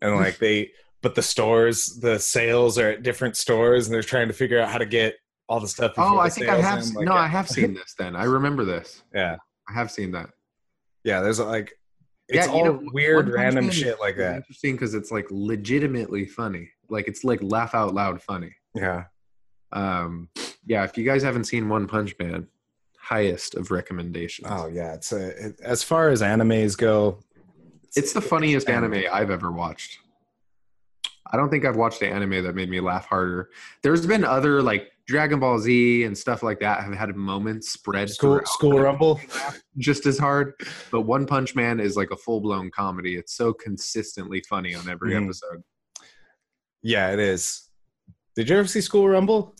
[0.00, 0.70] and like they
[1.02, 4.68] but the stores the sales are at different stores, and they're trying to figure out
[4.68, 5.14] how to get
[5.48, 5.94] all the stuff.
[5.98, 6.84] Oh, I think I have.
[6.94, 7.12] Like, no.
[7.12, 7.94] I have seen this.
[7.98, 9.02] Then I remember this.
[9.14, 9.36] Yeah.
[9.68, 10.30] I have seen that.
[11.04, 11.72] yeah there's like
[12.30, 14.36] it's you all know, weird, random shit like that.
[14.36, 16.70] Interesting because it's like legitimately funny.
[16.88, 18.54] Like it's like laugh out loud funny.
[18.74, 19.04] Yeah.
[19.72, 20.28] Um,
[20.66, 22.46] yeah, if you guys haven't seen One Punch Man,
[22.98, 24.48] highest of recommendations.
[24.50, 27.18] Oh yeah, it's a, it, as far as animes go.
[27.96, 28.94] it's the funniest anime.
[28.94, 29.98] anime I've ever watched.
[31.32, 33.50] I don't think I've watched an anime that made me laugh harder.
[33.82, 38.10] There's been other like Dragon Ball Z and stuff like that have had moments spread
[38.10, 39.20] School School Rumble.
[39.78, 40.54] just as hard.
[40.90, 43.16] But One Punch Man is like a full blown comedy.
[43.16, 45.24] It's so consistently funny on every Mhm.
[45.24, 45.62] episode.
[46.82, 47.68] Yeah, it is.
[48.36, 49.54] Did you ever see School Rumble?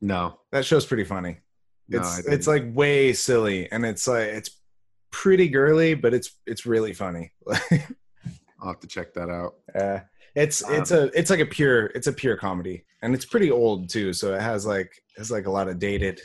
[0.00, 1.38] No, That show's pretty funny.
[1.88, 4.50] no, it's like way silly, and it's like it's
[5.10, 7.32] pretty girly, but it's it's really funny.
[8.60, 9.54] I'll have to check that out.
[9.74, 10.00] Uh,
[10.34, 13.88] it's it's a it's like a pure it's a pure comedy, and it's pretty old
[13.88, 14.12] too.
[14.12, 16.20] So it has like it's like a lot of dated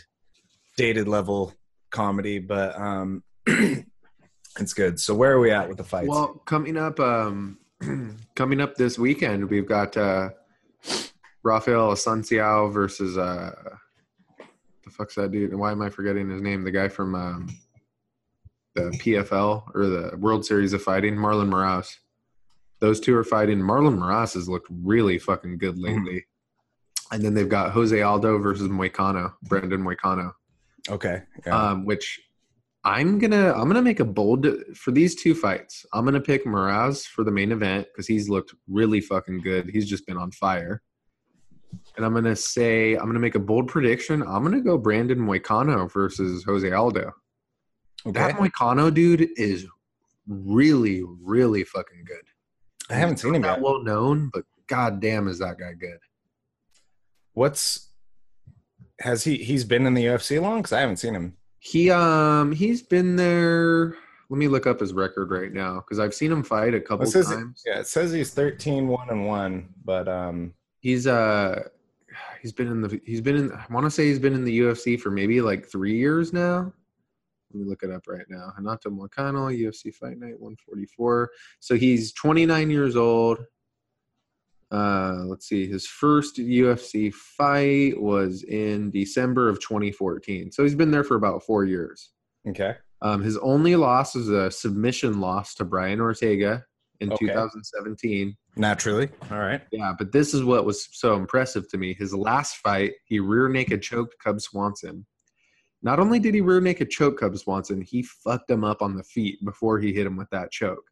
[0.77, 1.53] dated level
[1.91, 4.99] comedy, but um, it's good.
[4.99, 6.07] So where are we at with the fights?
[6.07, 7.59] Well, coming up, um,
[8.35, 10.29] coming up this weekend, we've got uh,
[11.43, 13.51] Rafael Asunciao versus uh,
[14.83, 15.53] the fuck's that dude?
[15.53, 16.63] Why am I forgetting his name?
[16.63, 17.49] The guy from um,
[18.75, 21.95] the PFL or the World Series of Fighting, Marlon Moraes.
[22.79, 23.59] Those two are fighting.
[23.59, 26.25] Marlon Moraes has looked really fucking good lately.
[27.11, 30.33] And then they've got Jose Aldo versus Moicano, Brendan Moicano
[30.87, 31.71] okay, yeah.
[31.71, 32.19] um, which
[32.83, 35.85] I'm gonna I'm gonna make a bold for these two fights.
[35.93, 39.69] I'm gonna pick Moraes for the main event because he's looked really fucking good.
[39.69, 40.81] He's just been on fire.
[41.97, 44.21] And I'm gonna say I'm gonna make a bold prediction.
[44.23, 47.11] I'm gonna go Brandon Moicano versus Jose Aldo.
[48.05, 48.19] okay.
[48.19, 49.67] That Moicano dude is
[50.27, 52.23] really, really fucking good.
[52.89, 53.61] I haven't seen him Not yet.
[53.61, 55.99] well known, but god damn is that guy good.
[57.33, 57.89] What's
[58.99, 60.59] has he he's been in the UFC long?
[60.59, 61.35] Because I haven't seen him.
[61.59, 63.95] He um he's been there.
[64.29, 67.09] Let me look up his record right now because I've seen him fight a couple
[67.11, 67.63] times.
[67.65, 71.63] yeah, it says he's 13 1 and 1, but um He's uh
[72.41, 74.59] he's been in the he's been in I want to say he's been in the
[74.59, 76.71] UFC for maybe like three years now.
[77.51, 78.53] Let me look it up right now.
[78.57, 81.29] Renato Moicano, UFC Fight Night 144.
[81.59, 83.39] So he's 29 years old.
[84.71, 85.65] Uh, let's see.
[85.67, 90.51] His first UFC fight was in December of 2014.
[90.51, 92.11] So he's been there for about four years.
[92.47, 92.75] okay.
[93.01, 96.65] Um, his only loss is a submission loss to Brian Ortega
[96.99, 97.27] in Okay.
[97.27, 98.35] 2017.
[98.57, 99.07] Naturally.
[99.31, 99.61] All right.
[99.71, 101.93] Yeah, but this is what was so impressive to me.
[101.93, 105.05] His last fight, he rear naked choked Cub Swanson.
[105.81, 109.03] Not only did he rear naked choke Cub Swanson, he fucked him up on the
[109.03, 110.83] feet before he hit him with that choke.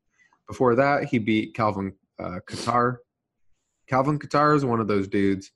[0.48, 2.98] Before that, he beat Calvin uh, Kattar.
[3.88, 5.52] Calvin Kattar is one of those dudes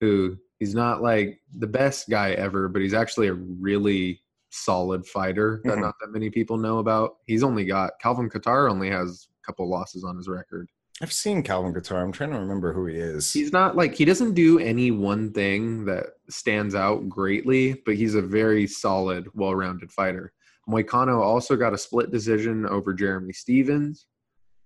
[0.00, 4.20] who he's not like the best guy ever, but he's actually a really
[4.50, 5.82] solid fighter that Mhm.
[5.82, 7.18] not that many people know about.
[7.26, 10.68] He's only got Calvin Kattar only has a couple losses on his record.
[11.02, 12.02] I've seen Calvin Kattar.
[12.02, 13.32] I'm trying to remember who he is.
[13.32, 18.14] He's not like he doesn't do any one thing that stands out greatly, but he's
[18.14, 20.32] a very solid, well-rounded fighter.
[20.68, 24.06] Moicano also got a split decision over Jeremy Stephens.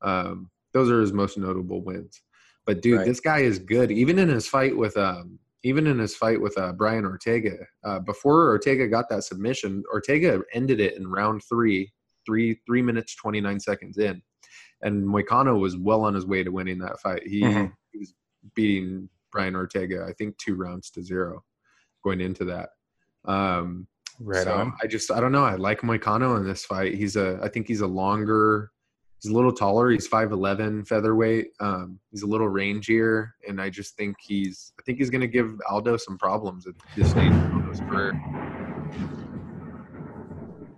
[0.03, 2.21] Um, those are his most notable wins.
[2.67, 3.07] But dude, Right.
[3.07, 3.93] this guy is good.
[3.93, 7.99] Even in his fight with um, even in his fight with uh, Brian Ortega, uh,
[8.01, 11.93] before Ortega got that submission, Ortega ended it in round three,
[12.27, 14.21] three three minutes twenty nine seconds in,
[14.85, 17.27] and Moicano was well on his way to winning that fight.
[17.27, 17.73] He, Mhm.
[17.91, 18.15] he was
[18.55, 21.43] beating Brian Ortega, I think two rounds to zero,
[22.05, 22.71] going into that.
[23.25, 23.89] Um,
[24.21, 24.73] right so on.
[24.83, 25.45] I just I don't know.
[25.45, 26.95] I like Moicano in this fight.
[26.95, 28.71] He's a I think he's a longer.
[29.21, 29.89] He's a little taller.
[29.91, 31.49] He's five eleven featherweight.
[31.59, 35.27] Um, he's a little rangier, and I just think he's I think he's going to
[35.27, 38.13] give Aldo some problems at this stage of Aldo's career.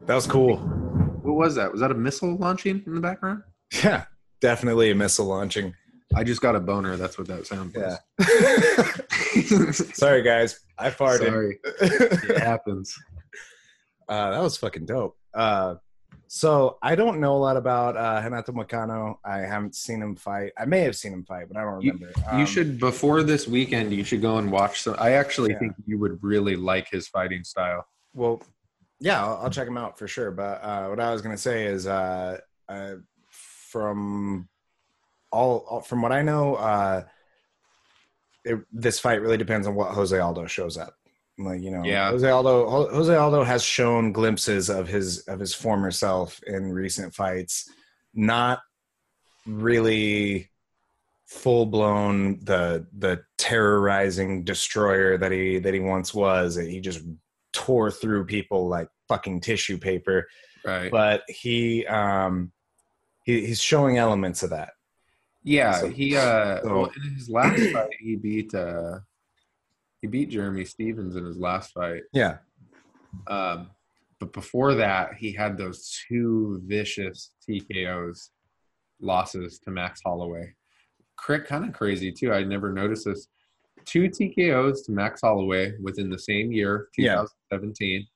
[0.06, 0.58] That was cool.
[0.58, 1.72] What was that?
[1.72, 3.42] Was that a missile launching in the background?
[3.82, 4.04] Yeah.
[4.40, 5.74] Definitely a missile launching.
[6.14, 6.96] I just got a boner.
[6.96, 7.98] That's what that sound was.
[8.18, 9.72] Yeah.
[9.72, 10.60] Sorry, guys.
[10.78, 11.26] I farted.
[11.28, 12.96] Sorry, it happens.
[14.08, 15.16] Uh, that was fucking dope.
[15.34, 15.76] Uh,
[16.28, 19.16] so I don't know a lot about uh, Renato Moicano.
[19.24, 20.52] I haven't seen him fight.
[20.58, 22.12] I may have seen him fight, but I don't remember.
[22.32, 23.92] you Um, should before this weekend.
[23.92, 24.82] You should go and watch.
[24.82, 25.58] some I actually Yeah.
[25.60, 27.86] think you would really like his fighting style.
[28.14, 28.42] Well,
[29.00, 30.30] yeah, I'll, I'll check him out for sure.
[30.30, 32.38] But uh, what I was gonna say is, uh,
[32.68, 32.94] uh,
[33.70, 34.48] from
[35.32, 37.02] all, from what I know, uh,
[38.44, 40.94] it, this fight really depends on what Jose Aldo shows up.
[41.38, 42.10] Like you know, Yeah.
[42.10, 42.88] Jose Aldo.
[42.90, 47.68] Jose Aldo has shown glimpses of his of his former self in recent fights.
[48.14, 48.60] Not
[49.46, 50.50] really
[51.26, 56.56] full blown the the terrorizing destroyer that he that he once was.
[56.56, 57.02] He just
[57.52, 60.26] tore through people like fucking tissue paper
[60.64, 60.90] Right.
[60.90, 62.52] but he um
[63.26, 64.70] he, he's showing elements of that.
[65.42, 69.00] Yeah, So- he uh so- well, in his last fight he beat uh
[70.00, 72.02] he beat Jeremy Stephens in his last fight.
[72.12, 72.38] Yeah.
[73.26, 73.70] Um
[74.18, 78.30] but before that he had those two vicious TKOs
[79.00, 80.54] losses to Max Holloway.
[81.18, 82.32] Kind of crazy too.
[82.32, 83.28] I never noticed this.
[83.84, 87.24] Two TKOs to Max Holloway within the same year, Yeah.
[87.52, 88.06] 2017.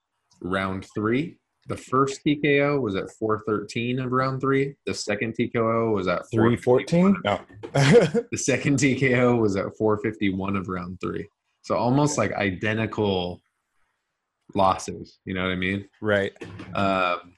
[0.43, 1.39] Round three.
[1.69, 4.75] The first TKO was at 413 of round three.
[4.87, 7.17] The second TKO was at 314?
[7.25, 7.41] No.
[7.73, 11.29] the second TKO was at 451 of round three.
[11.63, 13.41] So almost like identical
[14.55, 15.19] losses.
[15.25, 15.89] You know what I mean?
[16.01, 16.33] right.
[16.75, 17.35] Um,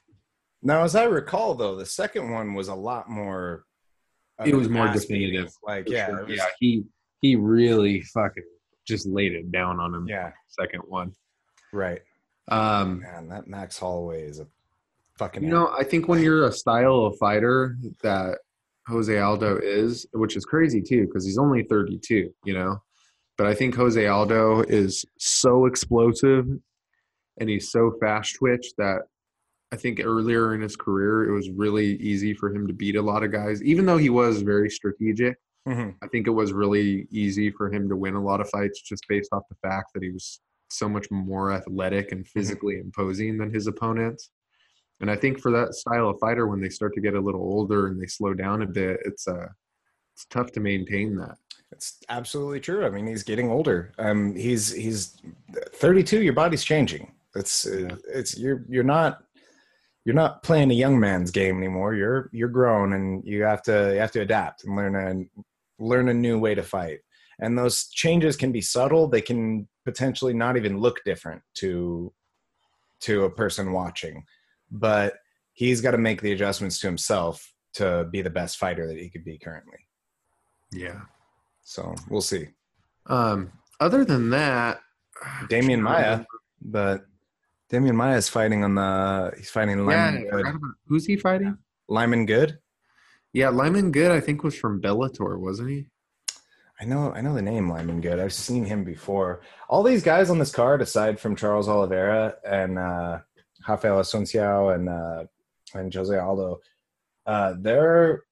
[0.61, 3.65] Now, as I recall, though, the second one was a lot more.
[4.45, 5.51] it was more definitive.
[5.63, 6.25] Like, yeah, sure.
[6.25, 6.45] was- yeah.
[6.59, 6.83] He
[7.21, 8.43] he really fucking
[8.87, 10.07] just laid it down on him.
[10.07, 11.13] yeah, Second one.
[11.71, 12.01] right.
[12.49, 14.47] Um, Man, that Max Holloway is a
[15.17, 15.43] fucking.
[15.43, 18.39] you know, I think when you're a style of fighter that
[18.87, 22.33] Jose Aldo is, which is crazy too, because he's only 32.
[22.43, 22.81] You know,
[23.37, 26.45] but I think Jose Aldo is so explosive
[27.39, 29.03] and he's so fast twitch that
[29.71, 33.01] I think earlier in his career it was really easy for him to beat a
[33.01, 33.63] lot of guys.
[33.63, 35.37] Even though he was very strategic,
[35.67, 35.95] Mhm.
[36.03, 39.05] I think it was really easy for him to win a lot of fights just
[39.07, 40.41] based off the fact that he was
[40.73, 44.29] so much more athletic and physically imposing than his opponents.
[45.01, 47.41] And I think for that style of fighter, when they start to get a little
[47.41, 49.47] older and they slow down a bit, it's uh,
[50.13, 51.37] it's tough to maintain that.
[51.71, 52.85] It's absolutely true.
[52.85, 53.93] I mean, he's getting older.
[53.97, 55.17] Um, he's he's
[55.73, 56.21] 32.
[56.21, 57.13] Your body's changing.
[57.35, 59.23] It's uh, it's you're you're not
[60.05, 61.95] you're not playing a young man's game anymore.
[61.95, 66.09] You're you're grown, and you have to you have to adapt and learn a learn
[66.09, 66.99] a new way to fight.
[67.39, 69.07] And those changes can be subtle.
[69.07, 72.11] They can potentially not even look different to
[73.01, 74.23] to a person watching,
[74.71, 75.15] but
[75.53, 79.09] he's got to make the adjustments to himself to be the best fighter that he
[79.09, 79.77] could be currently.
[80.71, 81.01] Yeah.
[81.63, 82.47] So we'll see.
[83.07, 84.79] Um, other than that,
[85.49, 86.25] Demian Maia,
[86.61, 87.05] but
[87.71, 90.47] Demian Maia is fighting on the he's fighting yeah, Lyman I Good.
[90.47, 91.57] about- who's he fighting?
[91.89, 92.59] Lyman Good.
[93.33, 95.87] Yeah, Lyman Good, I think was from Bellator, wasn't he?
[96.83, 98.19] I know I know the name Lyman Good.
[98.19, 99.39] I've seen him before.
[99.69, 103.19] All these guys on this card, aside from Charles Oliveira and uh
[103.65, 105.23] Rafael Asunciao and uh
[105.73, 106.59] and Jose Aldo,
[107.25, 108.23] uh they're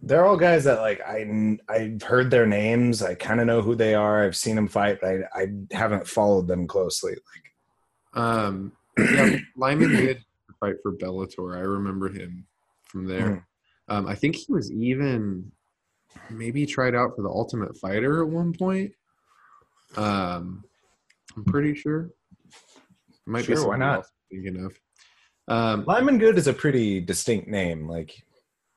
[0.00, 3.02] they're all guys that like I I've heard their names.
[3.02, 4.22] I kind of know who they are.
[4.22, 7.14] I've seen them fight, but I I haven't followed them closely.
[7.14, 10.24] Like Um, yeah, Lyman did
[10.60, 11.56] fight for Bellator.
[11.56, 12.46] I remember him
[12.84, 13.48] from there.
[13.88, 15.50] Um, I think he was even
[16.30, 18.92] maybe tried out for the Ultimate Fighter at one point.
[19.96, 20.64] Um,
[21.36, 22.10] I'm pretty sure.
[23.26, 24.06] Might Sure, why not?
[24.30, 24.78] thinking of.
[25.46, 27.88] Um, Lyman Good is a pretty distinct name.
[27.88, 28.12] Like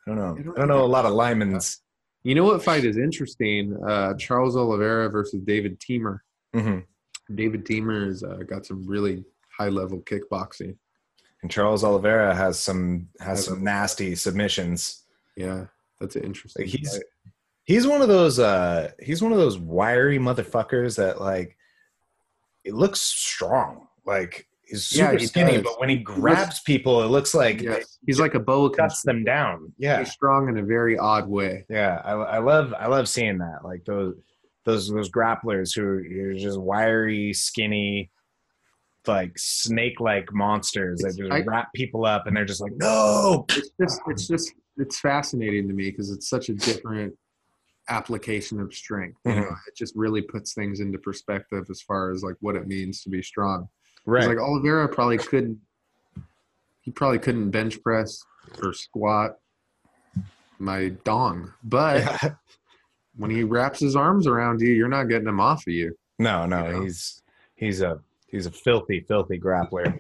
[0.08, 0.54] I don't know.
[0.54, 1.80] I don't know a lot of Lymans.
[2.24, 3.76] you know what fight is interesting?
[3.88, 6.20] Uh, Charles Oliveira versus David Teymur.
[6.56, 6.86] Mhm.
[7.34, 9.24] David Teymur has uh, got some really
[9.58, 10.76] high level kickboxing.
[11.42, 15.04] And Charles Oliveira has some has Has some a- nasty submissions.
[15.36, 15.66] Yeah,
[16.00, 16.66] that's an interesting.
[16.66, 17.00] Like he's
[17.66, 21.58] he's one of those uh he's one of those wiry motherfuckers that like
[22.64, 23.88] it looks strong.
[24.06, 25.64] Like he's Yeah, super he skinny, does.
[25.64, 27.98] but when he grabs people, it looks like Yes.
[28.06, 29.74] he's like a boa cuts them down.
[29.78, 31.66] Yeah, He's strong in a very odd way.
[31.70, 32.02] yeah.
[32.04, 33.60] I, I love I love seeing that.
[33.64, 34.16] Like those
[34.66, 38.12] those those grapplers who are just wiry, skinny,
[39.08, 43.46] like snake like monsters that just I- wrap people up, and they're just like no.
[43.50, 47.16] It's just it's just it's fascinating to me because it's such a different
[47.90, 49.18] application of strength.
[49.26, 49.58] You know, Mhm.
[49.68, 53.10] it just really puts things into perspective as far as like what it means to
[53.10, 53.70] be strong.
[54.06, 54.28] Right.
[54.28, 55.60] Like Oliveira probably couldn't
[56.82, 58.24] he probably couldn't bench press
[58.64, 59.40] or squat
[60.58, 61.52] my dong.
[61.64, 62.36] But Yeah.
[63.18, 65.98] when he wraps his arms around you, you're not getting him off of you.
[66.20, 66.82] No, no, You know?
[66.84, 67.24] he's
[67.56, 69.98] he's a he's a filthy, filthy grappler.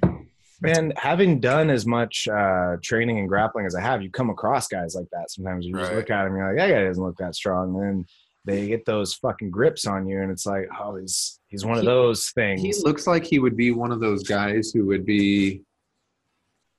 [0.62, 4.68] Man, having done as much uh, training and grappling as I have, you come across
[4.68, 5.30] guys like that.
[5.32, 7.76] Sometimes you just look at him, you're like, that guy doesn't look that strong.
[7.76, 8.05] And then
[8.45, 11.82] they get those fucking grips on you, and it's like, oh, he's he's one of
[11.84, 12.62] He- those things.
[12.62, 15.62] He looks like he would be one of those guys who would be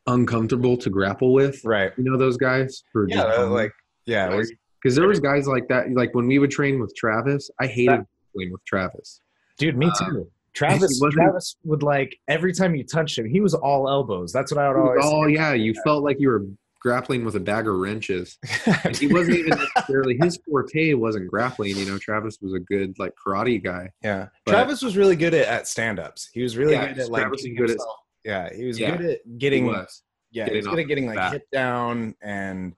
[0.07, 1.65] uncomfortable to grapple with.
[1.65, 1.93] right?
[1.97, 2.83] You know those guys?
[3.07, 3.73] Yeah, just- uh, like
[4.07, 4.41] yeah,
[4.83, 5.93] because there was guys like that.
[5.93, 9.21] Like when we would train with Travis, I hated playing with Travis.
[9.59, 10.31] dude, me Uh, too.
[10.55, 14.33] Travis, wasn't- Travis would like every time you touched him, he was all elbows.
[14.33, 15.01] That's what I would always.
[15.05, 16.45] Oh yeah, you felt like you were
[16.81, 18.39] grappling with a bag of wrenches.
[18.85, 21.77] And he wasn't even necessarily his forte wasn't grappling.
[21.77, 23.91] You know, Travis was a good like karate guy.
[24.03, 26.31] Yeah, But- Travis was really good at, at stand-ups.
[26.33, 27.77] He was really Yeah, good at like Travis good at-
[28.25, 30.03] yeah, he was Yeah, good at He getting was.
[30.31, 31.33] yeah, getting was good at getting like bat.
[31.33, 32.75] hit down and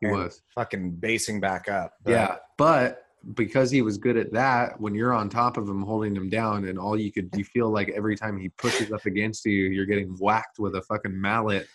[0.00, 0.42] He and was.
[0.54, 1.94] fucking basing back up.
[2.04, 3.02] But- Yeah, but
[3.34, 6.66] because he was good at that, when you're on top of him, holding him down,
[6.66, 9.86] and all you could, you feel like every time he pushes up against you, you're
[9.86, 11.66] getting whacked with a fucking mallet.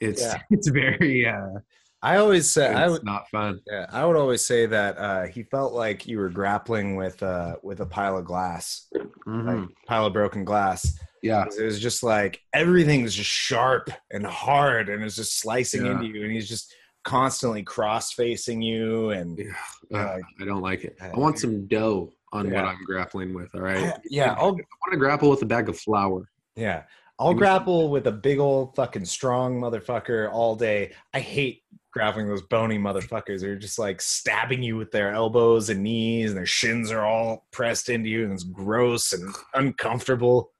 [0.00, 0.40] It's Yeah.
[0.50, 1.60] it's very uh,
[2.02, 3.60] I always say I it's would not fun.
[3.66, 7.56] yeah, I would always say that uh, he felt like you were grappling with uh,
[7.62, 8.86] with a pile of glass,
[9.26, 9.60] Mhm.
[9.60, 10.98] like pile of broken glass.
[11.22, 15.92] Yeah, It was just like everything's just sharp and hard, and it's just slicing Yeah.
[15.92, 16.72] into you, and he's just
[17.06, 19.44] constantly cross facing you, and Yeah.
[19.90, 20.98] Yeah, Uh, I don't like it.
[21.00, 23.54] I want some dough on what I'm grappling with.
[23.54, 23.96] All right.
[24.10, 26.28] yeah, I I'll want to grapple with a bag of flour.
[26.56, 26.82] Yeah.
[27.18, 30.92] I'll Give grapple with a big old fucking strong motherfucker all day.
[31.14, 33.40] I hate grappling those bony motherfuckers.
[33.40, 37.46] They're just like stabbing you with their elbows and knees, and their shins are all
[37.52, 40.52] pressed into you, and it's gross and uncomfortable.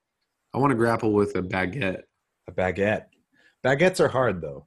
[0.55, 2.03] I want to grapple with a baguette.
[2.49, 3.07] A baguette.
[3.65, 4.67] Baguettes are hard though.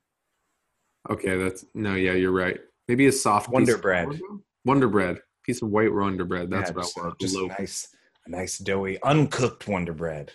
[1.10, 2.60] Okay, that's no, yeah, you're right.
[2.88, 4.06] Maybe a soft Wonder bread.
[4.06, 4.42] sourdough?
[4.66, 6.50] Wonder bread, piece of white Wonder bread.
[6.50, 7.20] That's Yeah, what just, I want.
[7.20, 7.88] just a nice,
[8.26, 10.32] a nice doughy, uncooked Wonder bread.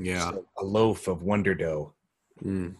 [0.00, 0.30] Yeah.
[0.32, 1.92] Just a loaf of Wonder dough.
[2.42, 2.74] Mm.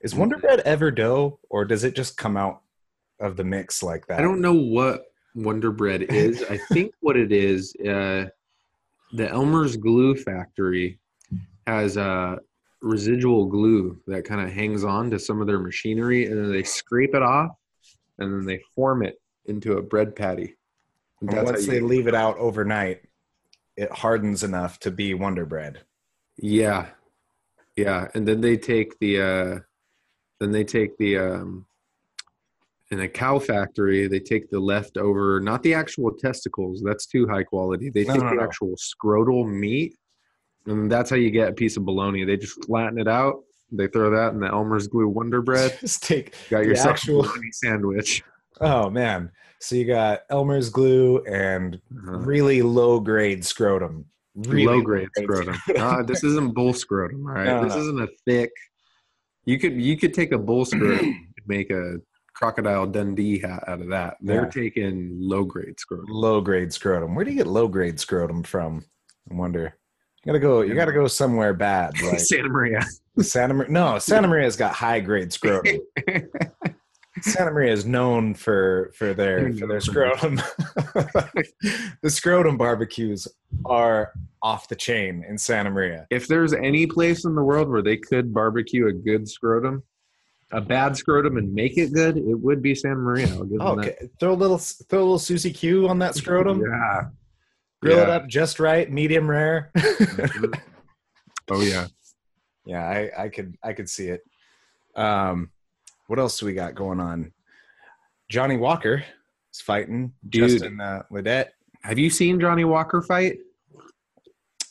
[0.00, 2.62] Is Wonder bread ever dough, or does it just come out
[3.20, 4.18] of the mix like that?
[4.18, 6.42] I don't know what Wonder Bread is.
[6.48, 8.26] I think what it is, uh,
[9.12, 10.98] the Elmer's Glue Factory
[11.66, 12.36] has uh,
[12.82, 16.62] residual glue that kind of hangs on to some of their machinery, and then they
[16.62, 17.52] scrape it off,
[18.18, 20.56] and then they form it into a bread patty.
[21.20, 23.02] And once they leave it out overnight,
[23.76, 25.82] it hardens enough to be Wonder Bread.
[26.36, 26.88] Yeah,
[27.76, 29.58] yeah, and then they take the, uh,
[30.40, 31.66] then they take the, um,
[32.90, 36.82] in a cow factory, they take the leftover, not the actual testicles.
[36.82, 37.90] That's too high quality.
[37.90, 38.42] They No, take no, the no.
[38.42, 39.96] actual scrotal meat,
[40.66, 42.24] and that's how you get a piece of bologna.
[42.24, 43.42] They just flatten it out.
[43.72, 45.76] They throw that in the Elmer's glue Wonder Bread.
[45.80, 48.22] Just take Got yourself actual- bologna sandwich.
[48.60, 49.30] Oh man!
[49.60, 52.18] So you got Elmer's glue and Uh-huh.
[52.18, 54.04] really low grade scrotum.
[54.36, 55.56] Really low grade scrotum.
[55.76, 57.46] Uh, this isn't bull scrotum, all right?
[57.46, 57.80] No, this no.
[57.82, 58.50] isn't a thick.
[59.46, 61.96] You could you could take a bull scrotum and make a
[62.34, 64.16] crocodile Dundee hat out of that.
[64.20, 64.50] They're Yeah.
[64.50, 66.06] taking low grade scrotum.
[66.08, 67.14] Low grade scrotum.
[67.14, 68.84] Where do you get low grade scrotum from?
[69.30, 69.74] I wonder.
[70.26, 70.60] You gotta go.
[70.62, 72.84] You gotta go somewhere bad, like Santa Maria.
[73.20, 73.70] Santa Maria.
[73.70, 75.78] No, Santa Maria's got high grade scrotum.
[77.22, 80.36] Santa Maria is known for for their for their scrotum.
[82.02, 83.28] the scrotum barbecues
[83.64, 84.12] are
[84.42, 86.08] off the chain in Santa Maria.
[86.10, 89.84] If there's any place in the world where they could barbecue a good scrotum,
[90.50, 93.28] a bad scrotum, and make it good, it would be Santa Maria.
[93.28, 96.18] I'll give them Okay, throw a little throw a little Susie Q on that that.
[96.18, 96.60] scrotum.
[96.68, 97.02] Yeah.
[97.82, 99.70] Grill it up just right, medium rare.
[101.48, 101.86] Oh yeah.
[102.64, 104.22] yeah, I, I could I could see it.
[104.96, 105.50] Um,
[106.08, 107.32] what else do we got going on?
[108.28, 109.04] Johnny Walker
[109.54, 110.50] is fighting Dude.
[110.50, 111.50] Justin uh, Ledet.
[111.84, 113.38] Have you seen Johnny Walker fight?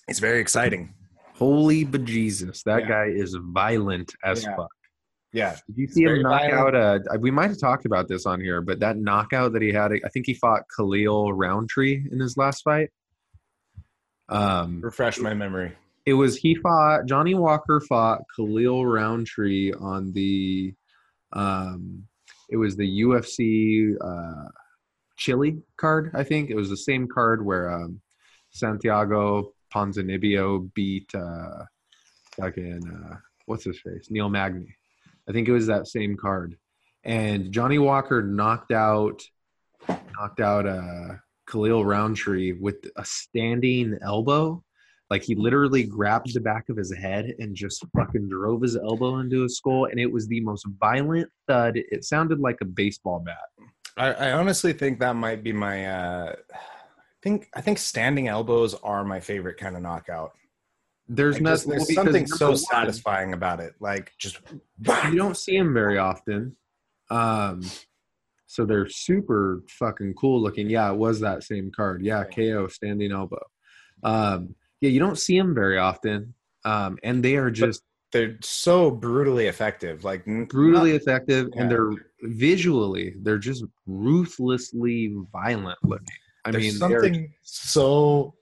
[0.09, 0.93] It's very exciting.
[1.35, 2.87] Holy bejesus, that Yeah.
[2.89, 4.57] guy is violent as Yeah.
[4.57, 4.71] fuck.
[5.35, 6.75] Yeah, Did you see him knock violent.
[6.77, 7.01] out?
[7.13, 9.91] Uh, we might have talked about this on here, but that knockout that he had,
[9.91, 12.89] I think he fought Khalil Rountree in his last fight.
[14.29, 15.73] Um, refresh my memory.
[16.05, 20.73] it was he fought Johnny Walker fought Khalil Rountree on the,
[21.33, 22.03] um,
[22.49, 24.47] it was the UFC uh,
[25.17, 26.11] Chile card.
[26.15, 27.99] I think it was the same card where um,
[28.51, 31.65] Santiago Ponzinibbio beat uh,
[32.39, 33.15] fucking uh,
[33.47, 34.73] what's his face Neil Magny.
[35.27, 36.57] I think it was that same card,
[37.03, 39.21] and Johnny Walker knocked out
[39.87, 41.15] knocked out uh,
[41.47, 44.63] Khalil Rountree with a standing elbow.
[45.09, 49.19] Like he literally grabbed the back of his head and just fucking drove his elbow
[49.19, 51.73] into his skull, and it was the most violent thud.
[51.75, 53.37] It sounded like a baseball bat.
[53.97, 55.85] I, I honestly think that might be my.
[55.85, 60.33] Uh, I think I think standing elbows are my favorite kind of knockout.
[61.07, 61.71] There's nothing.
[61.71, 63.73] there's something so one, satisfying about it.
[63.79, 64.39] Like just
[64.85, 66.55] You don't see them very often.
[67.09, 67.61] Um,
[68.47, 70.69] so they're super fucking cool looking.
[70.69, 72.03] Yeah, it was that same card.
[72.03, 73.43] Yeah, KO standing elbow.
[74.03, 76.33] Um, yeah, you don't see them very often.
[76.63, 80.03] Um, and they are just they're so brutally effective.
[80.03, 81.61] Like brutally not- effective, yeah.
[81.61, 81.91] and they're
[82.21, 86.05] visually they're just ruthlessly violent looking.
[86.45, 88.35] I there's mean, something so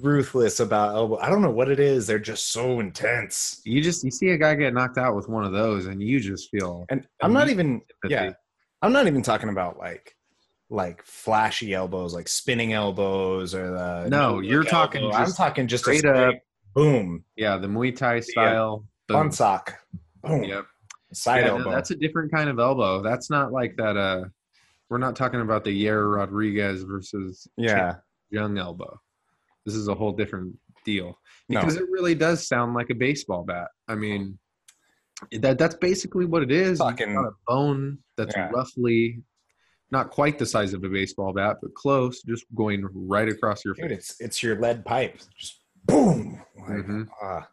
[0.00, 1.18] ruthless about elbow.
[1.18, 2.06] I don't know what it is.
[2.06, 3.60] They're just so intense.
[3.64, 6.20] you just you see a guy get knocked out with one of those, and you
[6.20, 8.26] just feel And I'm not even sympathy.
[8.26, 8.32] yeah.
[8.82, 10.16] I'm not even talking about like
[10.70, 15.16] like flashy elbows, like spinning elbows or the No, you're talking elbow.
[15.16, 16.34] I'm just talking just straight up
[16.74, 18.78] boom, yeah the Muay Thai style.
[19.08, 19.16] boom.
[19.18, 19.74] bun sock,
[20.22, 20.44] boom.
[20.44, 20.64] Yep.
[21.12, 21.70] Side Yeah, no, elbow.
[21.70, 23.02] that's a different kind of elbow.
[23.02, 23.98] That's not like that.
[23.98, 24.24] Uh,
[24.88, 27.96] we're not talking about the Yair Rodriguez versus yeah.
[28.30, 28.98] Young elbow.
[29.64, 31.60] This is a whole different deal No.
[31.60, 33.68] because it really does sound like a baseball bat.
[33.88, 34.38] I mean,
[35.40, 36.78] that that's basically what it is.
[36.78, 38.50] Fucking- a bone that's Yeah.
[38.50, 39.22] roughly
[39.92, 43.74] not quite the size of a baseball bat, but close, just going right across your
[43.74, 43.98] Dude, face.
[44.10, 45.18] it's it's your lead pipe.
[45.38, 46.40] Just boom.
[46.58, 47.08] Mhm.
[47.22, 47.48] ah.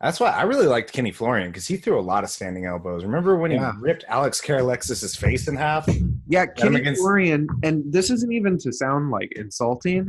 [0.00, 3.04] that's why I really liked Kenny Florian because he threw a lot of standing elbows.
[3.04, 5.88] Remember when he ripped Alex Karalexis' face in half?
[6.28, 10.06] Yeah, Kenny against- Florian, and this isn't even to sound like insulting.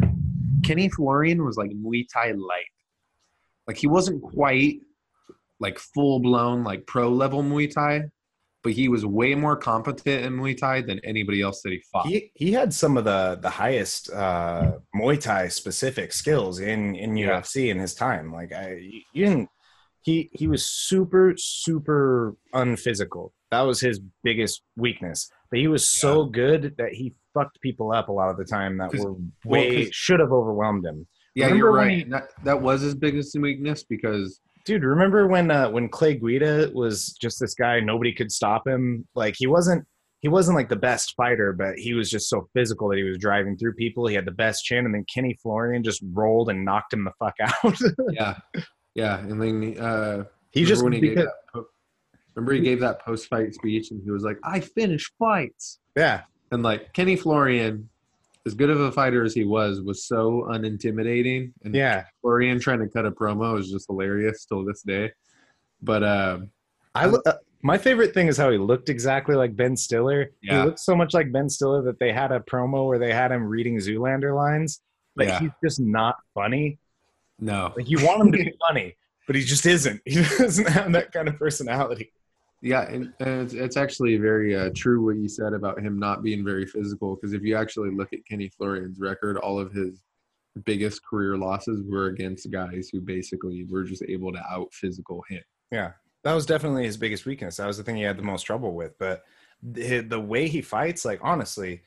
[0.66, 2.66] Kenny Florian was like Muay Thai light.
[3.68, 4.80] Like he wasn't quite
[5.60, 8.10] like full blown like pro level Muay Thai,
[8.64, 12.08] but he was way more competent in Muay Thai than anybody else that he fought.
[12.08, 17.16] He he had some of the the highest uh, Muay Thai specific skills in in
[17.16, 17.42] Yeah.
[17.42, 18.32] UFC in his time.
[18.34, 18.80] Like I,
[19.14, 19.50] you didn't.
[20.02, 23.34] He he was super super unphysical.
[23.52, 25.30] That was his biggest weakness.
[25.50, 28.78] But he was so good that he fucked people up a lot of the time
[28.80, 29.14] that were
[29.44, 31.06] well, should have overwhelmed him.
[31.36, 31.98] yeah, Remember you're right.
[31.98, 36.72] he- that, that was his biggest weakness because Dude, remember when uh, when Clay Guida
[36.74, 39.08] was just this guy, nobody could stop him.
[39.14, 39.86] Like he wasn't
[40.22, 43.20] he wasn't like the best fighter, but he was just so physical that he was
[43.20, 44.08] driving through people.
[44.08, 47.12] He had the best chin, and then Kenny Florian just rolled and knocked him the
[47.20, 47.78] fuck out.
[48.10, 48.38] yeah,
[48.96, 51.30] yeah, and then uh, he just when he gave that
[52.34, 56.22] remember he gave that post fight speech and he was like, "I finish fights." yeah
[56.52, 57.90] And like Kenny Florian,
[58.46, 61.52] as good of a fighter as he was, was so unintimidating.
[61.64, 62.04] And yeah.
[62.22, 65.12] Florian trying to cut a promo is just hilarious still this day.
[65.82, 66.40] But uh,
[66.94, 70.32] I uh, my favorite thing is how he looked exactly like Ben Stiller.
[70.42, 70.60] Yeah.
[70.62, 73.32] He looked so much like Ben Stiller that they had a promo where they had
[73.32, 74.82] him reading Zoolander lines,
[75.16, 75.40] but Yeah.
[75.40, 76.78] he's just not funny.
[77.40, 78.96] no, Like you want him to be funny,
[79.28, 80.00] but he just isn't.
[80.06, 82.12] He doesn't have that kind of personality.
[82.66, 86.24] Yeah, and, and it's, it's actually very uh, true what you said about him not
[86.24, 87.16] being very physical.
[87.16, 90.04] Because if you actually look at Kenny Florian's record, all of his
[90.64, 95.44] biggest career losses were against guys who basically were just able to out physical him.
[95.72, 95.92] Yeah,
[96.24, 97.58] that was definitely his biggest weakness.
[97.58, 98.98] That was the thing he had the most trouble with.
[98.98, 99.26] But
[99.62, 101.84] the, the way he fights, like honestly,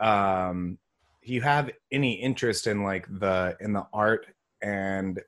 [0.00, 0.78] um,
[1.22, 4.28] you have any interest in like the in the art
[4.62, 5.20] and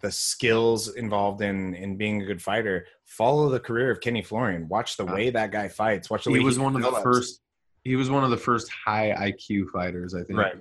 [0.00, 4.68] the skills involved in in being a good fighter, follow the career of Kenny Florian.
[4.68, 6.08] Watch the way that guy fights.
[6.10, 7.40] Watch the way He was one of the first.
[7.84, 10.38] He was one of the first high IQ fighters, I think.
[10.38, 10.56] right,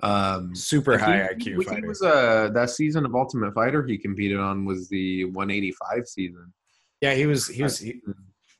[0.00, 1.80] Um, super high think IQ he, fighter.
[1.82, 6.52] He was uh, that season of Ultimate Fighter he competed on was the 185 season.
[7.00, 8.00] yeah, he was he was he,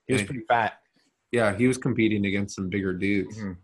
[0.06, 0.74] he was pretty fat.
[1.32, 3.36] Yeah, he was competing against some bigger dudes.
[3.38, 3.56] Mhm.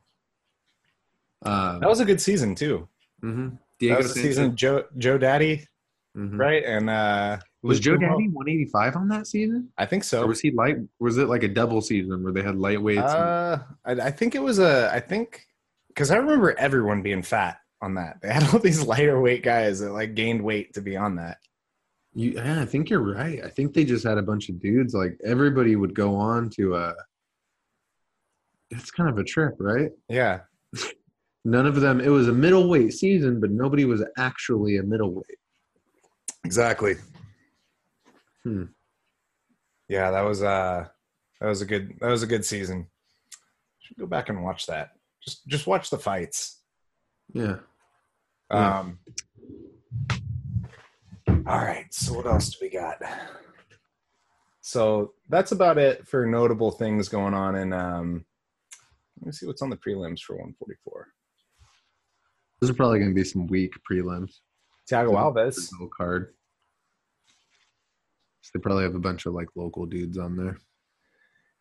[1.43, 2.89] Um, That was a good season too.
[3.23, 3.59] mhm.
[3.81, 5.67] That was the season Joe Joe Daddy,
[6.17, 6.39] Mhm.
[6.39, 6.63] right?
[6.65, 9.71] And uh Was Joe Luke Daddy 185 on that season?
[9.77, 10.23] I think so.
[10.23, 10.77] Or was he light?
[11.01, 12.99] Was it like a double season where they had lightweights?
[13.85, 14.91] and- Uh, I, I think it was a.
[14.93, 15.45] I think
[15.89, 18.21] because I remember everyone being fat on that.
[18.23, 21.39] They had all these lighter weight guys that like gained weight to be on that.
[22.15, 23.43] You, yeah, I think you're right.
[23.45, 24.95] I think they just had a bunch of dudes.
[24.95, 26.95] Like everybody would go on to a.
[28.71, 29.91] It's kind of a trip, right?
[30.09, 30.41] Yeah,
[31.45, 32.01] None of them.
[32.01, 35.39] It was a middleweight season, but nobody was actually a middleweight.
[36.45, 36.97] Exactly.
[38.43, 38.65] Hmm.
[39.89, 40.87] Yeah, that was uh
[41.41, 42.87] that was a good that was a good season.
[43.81, 44.93] Should go back and watch that.
[45.23, 46.61] Just just watch the fights.
[47.33, 47.57] Yeah.
[48.51, 48.79] Yeah.
[48.81, 48.99] Um.
[51.47, 51.87] All right.
[51.93, 52.97] So what else do we got?
[54.61, 57.73] So that's about it for notable things going on in.
[57.75, 58.25] Um,
[59.21, 61.09] let me see what's on the prelims for 144.
[62.61, 64.41] Those are probably going to be some weak prelims.
[64.91, 65.69] Thiago Alves.
[65.97, 66.35] Card.
[68.43, 70.59] So they probably have a bunch of like local dudes on there.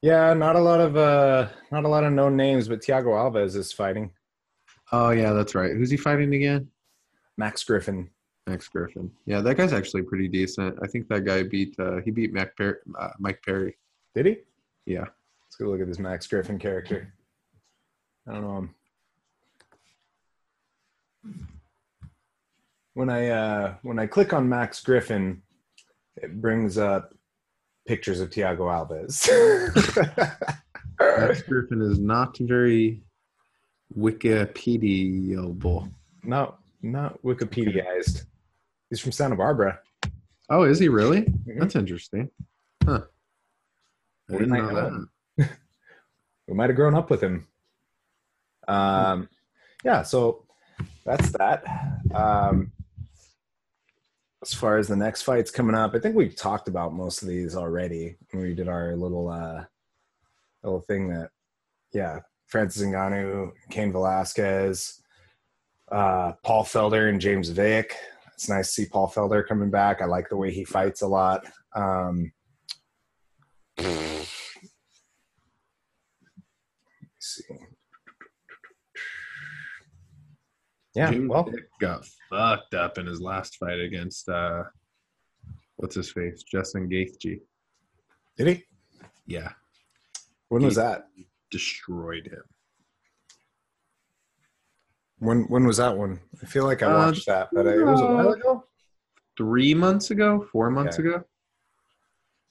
[0.01, 3.55] Yeah, not a lot of uh, not a lot of known names, but Thiago Alves
[3.55, 4.11] is fighting
[4.93, 5.71] Oh yeah, that's right.
[5.71, 6.69] Who's he fighting again?
[7.35, 8.11] Max Griffin.
[8.45, 9.09] Max Griffin.
[9.25, 10.77] Yeah, that guy's actually pretty decent.
[10.83, 13.75] I think that guy beat uh, he beat Mac Perry, uh, Mike Perry.
[14.13, 14.37] Did he?
[14.85, 15.05] Yeah.
[15.45, 17.11] Let's go look at this Max Griffin character.
[18.27, 18.57] I don't know
[21.25, 21.49] him.
[22.95, 25.41] When I uh, when I click on Max Griffin,
[26.17, 27.13] it brings up
[27.87, 29.27] pictures of Thiago Alves.
[30.99, 33.01] Max Griffin is not very
[33.97, 35.91] Wikipediable.
[36.23, 38.25] no, not Wikipediaized.
[38.89, 39.79] He's from Santa Barbara.
[40.49, 41.21] Oh, is he really?
[41.21, 41.59] Mhm.
[41.59, 42.29] That's interesting.
[42.85, 43.01] Huh.
[44.29, 45.07] I We didn't might know
[45.37, 45.49] that.
[46.47, 47.47] We might have grown up with him.
[48.67, 49.29] Um,
[49.85, 50.45] yeah, so
[51.05, 51.63] that's that.
[52.13, 52.73] Um,
[54.43, 57.29] as far as the next fights coming up, I think we've talked about most of
[57.29, 59.63] these already when we did our little uh
[60.63, 61.29] little thing that
[61.93, 65.01] yeah, Francis Ngannou, Cain Velasquez,
[65.91, 67.95] uh Paul Felder and James Vick.
[68.33, 70.01] It's nice to see Paul Felder coming back.
[70.01, 71.45] I like the way he fights a lot.
[71.75, 72.33] Um
[73.77, 74.27] let's
[77.19, 77.72] see.
[80.95, 81.49] Yeah, James well,
[81.79, 84.63] got fucked up in his last fight against uh,
[85.77, 87.39] what's his face, Justin Gaethje.
[88.37, 88.63] did he?
[89.25, 89.51] Yeah,
[90.49, 91.07] When was that?
[91.49, 92.43] destroyed him.
[95.19, 96.19] When when was that one?
[96.41, 98.65] I feel like I Uh, watched that, but it was a while ago.
[99.37, 101.05] Three months ago, four months Yeah.
[101.05, 101.23] ago.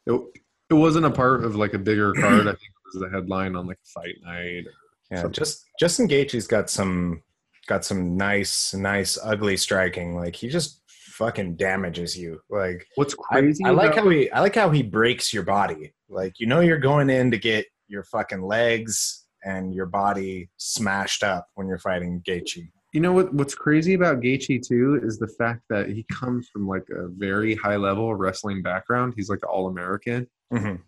[0.06, 0.40] It,
[0.70, 2.40] it wasn't a part of like a bigger card.
[2.48, 4.64] I think it was the headline on like a fight night.
[5.10, 5.32] Yeah, Something.
[5.35, 7.23] just Justin Gaethje's got some
[7.66, 10.16] got some nice, nice, ugly striking.
[10.16, 12.40] Like he just fucking damages you.
[12.51, 13.64] Like What's crazy?
[13.64, 15.93] I like about- how he I like how he breaks your body.
[16.09, 21.22] Like you know you're going in to get your fucking legs and your body smashed
[21.22, 22.68] up when you're fighting Gaethje.
[22.94, 23.32] You know what?
[23.34, 27.55] What's crazy about Gaethje too is the fact that he comes from like a very
[27.55, 29.14] high level wrestling background.
[29.16, 30.78] He's like an all American, Mhm.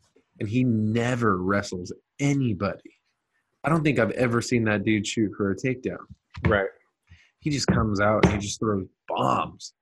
[0.40, 2.90] and he never wrestles anybody.
[3.64, 6.05] I don't think I've ever seen that dude shoot for a takedown.
[6.47, 6.69] Right.
[7.40, 9.74] He just comes out and he just throws bombs.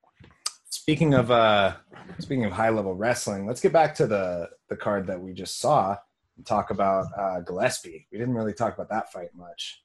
[0.68, 1.74] Speaking of uh
[2.18, 5.60] speaking of high level wrestling, let's get back to the the card that we just
[5.60, 5.96] saw
[6.36, 8.06] and talk about uh Gillespie.
[8.10, 9.82] We didn't really talk about that fight much.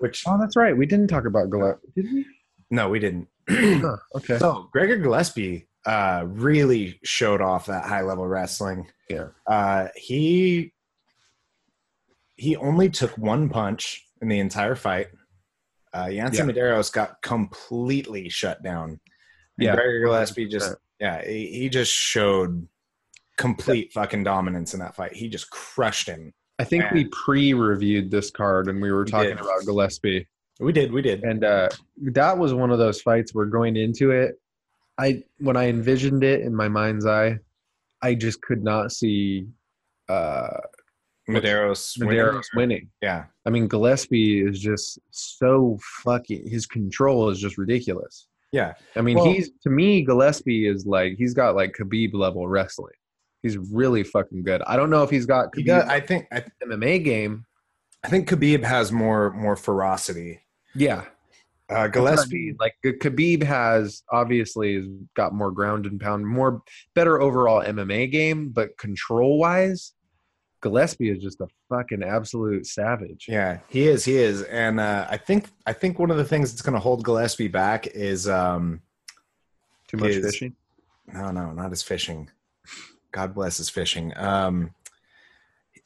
[0.00, 0.76] Which Oh, that's right.
[0.76, 2.26] We didn't talk about Gillespie, did we?
[2.70, 3.28] no, we didn't.
[3.50, 4.38] Huh, okay.
[4.38, 8.86] so Gregor Gillespie uh really showed off that high level wrestling.
[9.08, 9.28] Yeah.
[9.46, 10.72] Uh he
[12.34, 15.08] he only took one punch in the entire fight.
[16.04, 16.44] Uh Yancy Yeah.
[16.44, 18.90] Medeiros got completely shut down.
[18.90, 18.98] And
[19.58, 22.66] Yeah, Gregor Gillespie just yeah, he, he just showed
[23.36, 25.12] complete fucking dominance in that fight.
[25.14, 26.32] He just crushed him.
[26.58, 29.40] I think we pre-reviewed this card and we were We talking did.
[29.40, 30.26] about Gillespie.
[30.58, 31.22] We did, we did.
[31.22, 31.68] and uh,
[32.14, 34.34] that was one of those fights where going into it
[34.98, 37.38] i when i envisioned it in my mind's eye
[38.02, 39.46] i just could not see
[40.08, 40.48] uh
[41.28, 42.88] Medeiros, Medeiros winning.
[43.02, 43.24] Yeah.
[43.46, 48.74] i mean gillespie is just so fucking his control is just ridiculous Yeah.
[48.96, 52.94] i mean Well- he's to me gillespie is like he's got like khabib level wrestling
[53.42, 56.26] he's really fucking good i don't know if he's got He khabib does, I think
[56.32, 57.44] I, mma game
[58.04, 60.40] I think Khabib has more more ferocity.
[60.74, 61.04] yeah
[61.68, 66.62] Uh, Gillespie, like Khabib has obviously has got more ground and pound, more
[66.94, 69.92] better overall MMA game, but control wise,
[70.60, 73.26] Gillespie is just a fucking absolute savage.
[73.28, 76.50] yeah, he is, he is, and uh, I think I think one of the things
[76.50, 78.80] that's going to hold Gillespie back is um,
[79.86, 80.54] Too much is- fishing.
[81.12, 82.28] no, no, not his fishing.
[83.12, 84.12] God bless his fishing.
[84.16, 84.74] Um,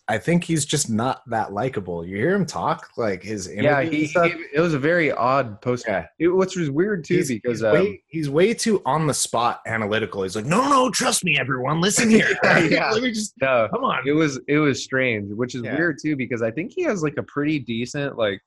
[0.09, 2.05] I think he's just not that likable.
[2.05, 4.19] You hear him talk like his Yeah, he, he-
[4.53, 5.85] it was a very odd post.
[5.87, 6.07] Yeah.
[6.19, 9.15] It, which was weird too he's, because he's, um, way, he's way too on the
[9.15, 10.25] spot analytical.
[10.25, 12.29] He's like, no, no, trust me, everyone, listen here.
[12.45, 12.91] Yeah.
[12.93, 14.01] Let me just no, come on.
[14.07, 15.77] it was it was strange, which is Yeah.
[15.77, 18.41] weird too because I think he has like a pretty decent like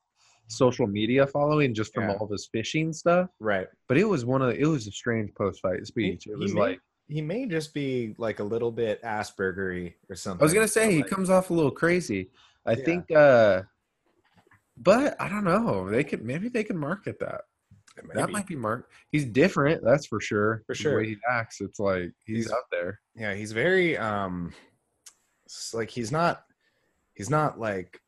[0.48, 2.14] social media following just from Yeah.
[2.16, 3.30] all of his fishing stuff.
[3.40, 3.66] Right.
[3.88, 6.24] But it was one of it was a strange post fight speech.
[6.24, 10.42] He- It was like he may just be like a little bit Aspergery or something.
[10.42, 12.30] I was gonna say he Like, comes off a little crazy.
[12.64, 12.84] I Yeah.
[12.84, 13.62] think, uh
[14.78, 15.88] but I don't know.
[15.88, 17.42] They could maybe they could market that.
[18.14, 18.90] That might be Mark.
[19.10, 20.62] He's different, that's for sure.
[20.66, 23.00] For sure, The way he acts, it's like he's, He's- out there.
[23.14, 24.52] yeah, he's very um,
[25.72, 26.44] like he's not,
[27.14, 27.98] he's not like.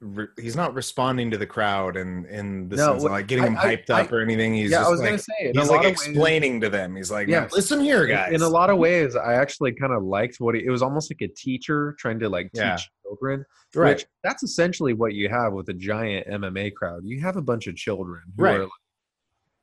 [0.00, 3.44] Re- he's not responding to the crowd and in the No, sense of like getting
[3.44, 4.52] I- them I- hyped up I- or anything.
[4.52, 6.96] He's yeah, just I was like, gonna say he's like of ways- explaining to them.
[6.96, 7.28] He's like.
[7.28, 8.32] "Now, listen here, guys.
[8.34, 10.64] In a lot of ways, I actually kind of liked what he.
[10.66, 12.76] It was almost like a teacher trying to like teach Yeah.
[13.04, 13.44] children.
[13.74, 17.00] right, Which that's essentially what you have with a giant MMA crowd.
[17.04, 18.56] You have a bunch of children who Right.
[18.56, 18.70] are like,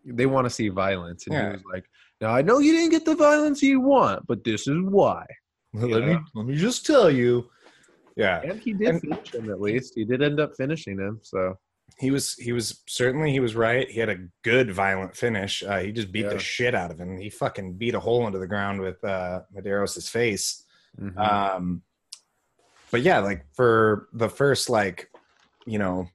[0.05, 1.45] they want to see violence, and Yeah.
[1.49, 1.85] he was like,
[2.21, 5.25] "Now I know you didn't get the violence you want, but this is why."
[5.73, 7.49] let me let me just tell you,
[8.15, 9.93] yeah, And he did And- finish him at least.
[9.95, 11.19] He did end up finishing him.
[11.23, 11.57] So
[11.99, 13.89] he was he was certainly he was right.
[13.89, 15.61] He had a good violent finish.
[15.63, 16.29] Uh, he just beat Yeah.
[16.33, 17.17] the shit out of him.
[17.17, 20.63] He fucking beat a hole into the ground with uh, Medeiros' face.
[20.99, 21.17] mhm.
[21.17, 21.81] Um,
[22.91, 25.09] but yeah, like for the first like
[25.65, 26.07] you know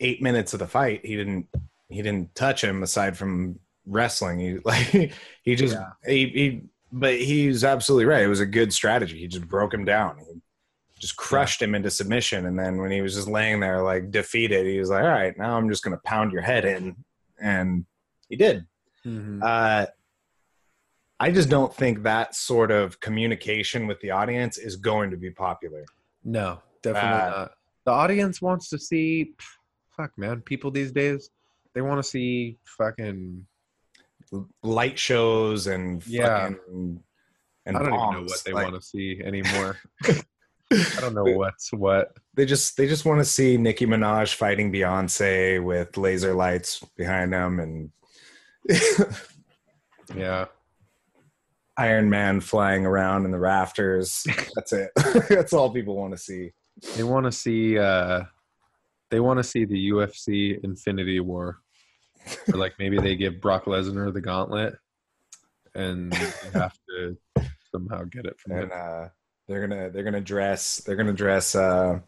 [0.00, 1.46] eight minutes of the fight, he didn't
[1.88, 4.38] he didn't touch him aside from wrestling.
[4.38, 5.12] He like
[5.42, 5.90] he just Yeah.
[6.06, 6.62] he, he
[6.92, 8.22] but he's absolutely right.
[8.22, 9.18] It was a good strategy.
[9.18, 10.18] He just broke him down.
[10.18, 10.40] He
[11.00, 14.66] just crushed him into submission, and then when he was just laying there like defeated,
[14.66, 16.94] he was like, "All right, now I'm just gonna pound your head in,"
[17.40, 17.84] and
[18.28, 18.66] he did.
[19.04, 19.42] Mhm.
[19.42, 19.86] Uh,
[21.18, 25.30] I just don't think that sort of communication with the audience is going to be
[25.30, 25.84] popular.
[26.24, 27.52] No, definitely Uh, not.
[27.84, 29.34] The audience wants to see,
[29.96, 30.40] fuck, man.
[30.42, 31.30] People these days,
[31.74, 33.46] they want to see fucking.
[34.62, 36.50] Light shows and Yeah.
[36.50, 37.02] fucking
[37.66, 39.76] and I don't even know what they Like, want to see anymore.
[40.96, 42.16] I don't know what's what.
[42.34, 47.32] They just they just want to see Nicki Minaj fighting Beyonce with laser lights behind
[47.32, 47.90] them and
[50.14, 50.46] Yeah.
[51.76, 54.24] Iron Man flying around in the rafters.
[54.54, 54.90] That's it.
[55.28, 56.50] That's all people want to see.
[56.96, 57.78] They want to see.
[57.78, 58.24] uh
[59.10, 61.58] They want to see the UFC Infinity War,
[62.52, 64.74] or like maybe they give Brock Lesnar the gauntlet,
[65.74, 66.12] and
[66.52, 67.16] have to
[67.72, 68.70] somehow get it from And him.
[68.74, 69.08] uh,
[69.50, 71.98] they're gonna they're gonna dress they're gonna dress uh,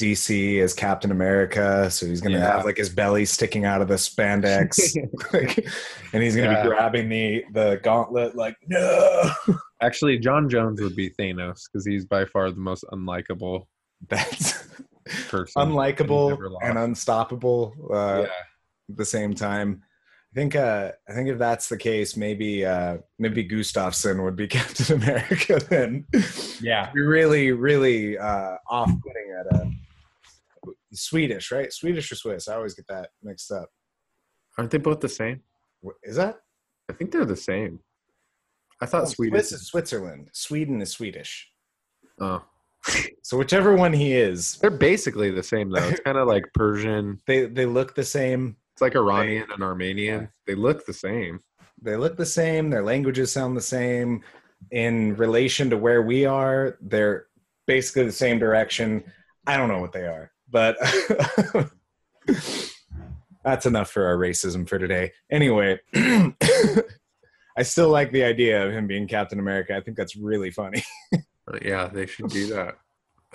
[0.00, 1.88] DC as Captain America.
[1.90, 2.56] So he's gonna Yeah.
[2.56, 4.94] have like his belly sticking out of the spandex,
[5.32, 5.64] Like,
[6.12, 6.62] and he's gonna Yeah.
[6.64, 9.30] be grabbing the the gauntlet like no.
[9.82, 13.66] Actually, John Jones would be Thanos because he's by far the most unlikable
[14.08, 14.64] That's
[15.28, 15.62] person.
[15.62, 18.28] Unlikable and unstoppable uh, yeah.
[18.90, 19.82] at the same time.
[20.36, 24.46] I think uh, I think if that's the case, maybe uh, maybe Gustafsson would be
[24.58, 26.04] Captain America then.
[26.60, 26.90] Yeah.
[26.92, 29.70] Be really really uh, off-putting at a
[30.92, 31.72] Swedish, right?
[31.72, 32.48] Swedish or Swiss?
[32.48, 33.70] I always get that mixed up.
[34.58, 35.40] Aren't they both the same?
[36.02, 36.36] Is that?
[36.90, 37.80] I think they're the same.
[38.82, 39.38] I thought Oh, Sweden.
[39.38, 40.28] Swiss is Switzerland.
[40.34, 41.48] Sweden is Swedish.
[42.20, 42.42] Oh,
[43.22, 45.82] So whichever one he is, they're basically the same though.
[45.88, 47.20] It's kind of like Persian.
[47.26, 48.56] they they look the same.
[48.76, 50.28] It's like Iranian and Armenian.
[50.46, 51.40] They look the same.
[51.80, 52.68] they look the same.
[52.68, 54.22] Their languages sound the same.
[54.70, 57.26] In relation to where we are they're
[57.66, 59.02] basically the same direction.
[59.46, 60.76] I don't know what they are but
[63.44, 65.12] that's enough for our racism for today.
[65.30, 69.74] Anyway i still like the idea of him being captain america.
[69.76, 70.82] I think that's really funny.
[71.62, 72.74] Yeah, they should do that.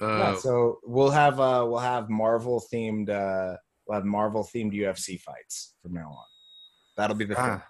[0.01, 3.55] Yeah, Uh, so we'll have uh we'll have marvel themed uh
[3.91, 6.26] we'll have marvel themed ufc fights from now on
[6.95, 7.65] that'll be the thing ah,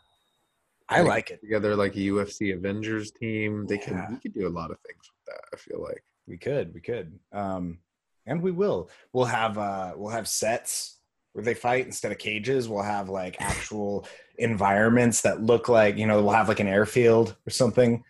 [0.90, 3.66] i like it together like a UFC Avengers team.
[3.66, 4.08] They could Yeah.
[4.12, 5.42] we could do a lot of things with that.
[5.54, 6.04] I feel like.
[6.28, 7.18] We could, we could.
[7.32, 7.80] Um
[8.26, 8.90] and we will.
[9.14, 11.00] We'll have uh we'll have sets
[11.32, 12.68] where they fight instead of cages.
[12.68, 14.06] We'll have like actual
[14.38, 18.04] environments that look like, you know, we'll have like an airfield or something.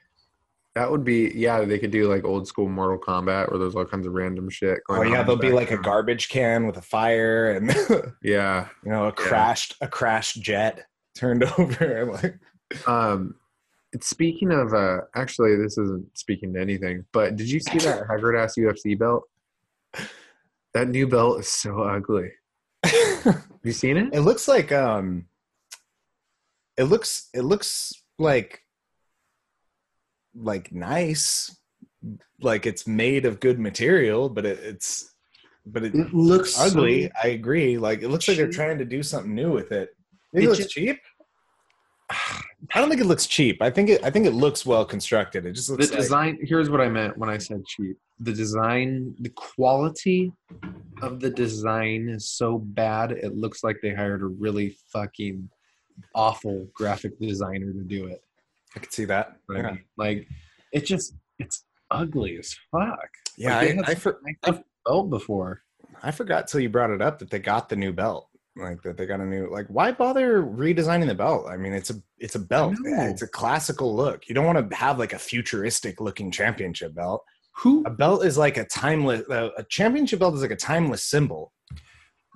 [0.75, 1.65] That would be yeah.
[1.65, 4.79] They could do like old school Mortal Kombat where there's all kinds of random shit.
[4.89, 7.69] Oh yeah, there'll be like a garbage can with a fire and
[8.23, 8.67] Yeah.
[8.85, 10.85] you know, a crashed a crashed jet
[11.15, 12.39] turned over like
[12.87, 13.35] Um,
[13.91, 18.07] it's speaking of uh, actually, this isn't speaking to anything, but did you see that
[18.09, 19.23] haggard ass UFC belt?
[20.73, 22.31] That new belt is so ugly.
[22.83, 24.13] Have you seen it?
[24.13, 25.25] It looks like um
[26.77, 28.60] it looks it looks like
[30.35, 31.55] like nice
[32.41, 35.13] like it's made of good material but it, it's
[35.65, 38.85] but it, It looks ugly so- i agree like it looks like they're trying to
[38.85, 39.89] do something new with it
[40.33, 40.99] Maybe it It looks ju- cheap
[42.09, 45.45] i don't think it looks cheap i think it i think it looks well constructed
[45.45, 46.39] it just The looks like, design.
[46.41, 47.97] Here's what I meant when I said cheap.
[48.19, 50.31] The design, the quality
[51.01, 53.11] of the design is so bad.
[53.13, 55.49] It looks like they hired a really fucking
[56.13, 58.21] awful graphic designer to do it.
[58.75, 60.27] I could see that I mean, like
[60.71, 63.09] it just it's ugly as fuck.
[63.37, 64.61] yeah Like, I, I, for, nice stuff
[65.09, 65.61] before.
[66.01, 68.27] I forgot till you brought it up that they got the new belt.
[68.57, 71.47] Like that they got a new like why bother redesigning the belt?
[71.47, 72.75] I mean it's a it's a belt.
[72.83, 74.27] It's a classical look.
[74.27, 77.23] You don't want to have like a futuristic looking championship belt.
[77.57, 81.03] Who A belt is like a timeless uh, a championship belt is like a timeless
[81.03, 81.53] symbol.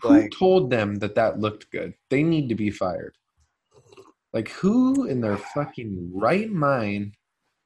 [0.01, 1.93] who Like told them that that looked good?
[2.09, 3.15] They need to be fired.
[4.35, 7.15] Like who in their fucking right mind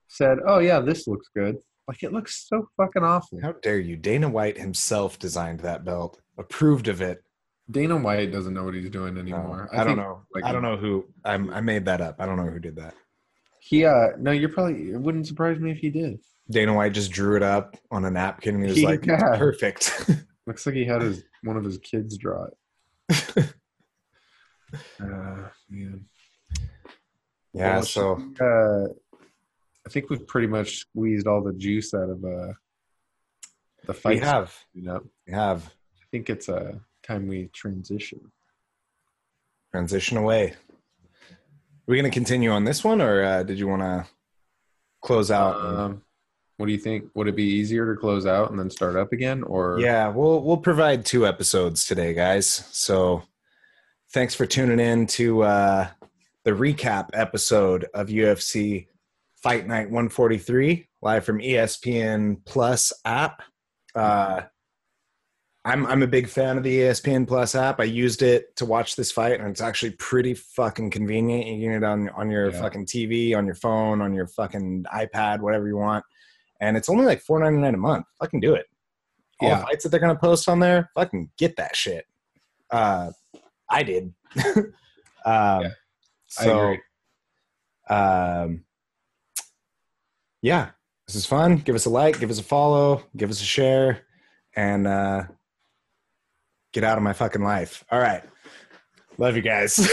[0.08, 3.40] said, "Oh yeah, this looks good." Like it looks so fucking awful.
[3.42, 3.98] how dare you?
[3.98, 7.24] Dana White himself designed that belt, approved of it.
[7.72, 9.68] Dana White doesn't know what he's doing anymore.
[9.72, 10.22] I, don't think, know.
[10.34, 12.18] like- I don't know who I'm, I made that up.
[12.20, 12.94] I don't know who did that.
[13.62, 16.20] He uh no, you're probably it wouldn't surprise me if he did.
[16.52, 19.36] Dana White just drew it up on a napkin and he was like, Yeah.
[19.38, 20.08] perfect.
[20.48, 22.54] Looks like he had his one of his kids draw it.
[25.02, 26.06] uh, man.
[27.54, 27.76] Yeah.
[27.76, 28.94] Well, So uh,
[29.86, 32.54] I think we've pretty much squeezed all the juice out of uh,
[33.86, 34.24] the we fight.
[34.24, 35.66] have, You know, we have.
[35.66, 36.74] I think it's uh,
[37.04, 38.20] time we transition.
[39.72, 40.52] transition away.
[40.52, 44.06] Are we going to continue on this one, or uh, did you want to
[45.02, 45.56] close out?
[45.60, 46.02] Um,
[46.58, 47.06] what do you think?
[47.16, 50.44] Would it be easier to close out and then start up again, or yeah, we'll
[50.44, 52.46] we'll provide two episodes today, guys.
[52.48, 53.24] So
[54.12, 55.88] thanks for tuning in to uh,
[56.46, 58.88] the recap episode of UFC
[59.42, 63.42] Fight Night 143 live from ESPN Plus app.
[63.96, 64.42] Uh,
[65.66, 67.80] I'm I'm a big fan of the ESPN Plus app.
[67.80, 71.46] I used it to watch this fight, and it's actually pretty fucking convenient.
[71.48, 72.62] You can get it on on your Yeah.
[72.62, 76.04] fucking TV, on your phone, on your fucking iPad, whatever you want.
[76.62, 78.06] And it's only like four ninety nine a month.
[78.20, 78.66] Fucking do it.
[79.42, 79.60] All Yeah.
[79.60, 82.06] the fights that they're gonna post on there, fucking get that shit.
[82.72, 83.12] Uh,
[83.70, 84.14] I did.
[84.46, 84.74] um,
[85.26, 85.72] I
[86.30, 86.76] so,
[87.90, 88.64] um,
[90.42, 90.70] yeah,
[91.08, 91.58] this is fun.
[91.58, 94.06] Give us a like, give us a follow, give us a share,
[94.56, 95.24] and uh,
[96.72, 97.84] get out of my fucking life.
[97.92, 98.24] All right.
[99.18, 99.90] Love you guys.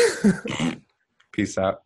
[1.32, 1.85] Peace out.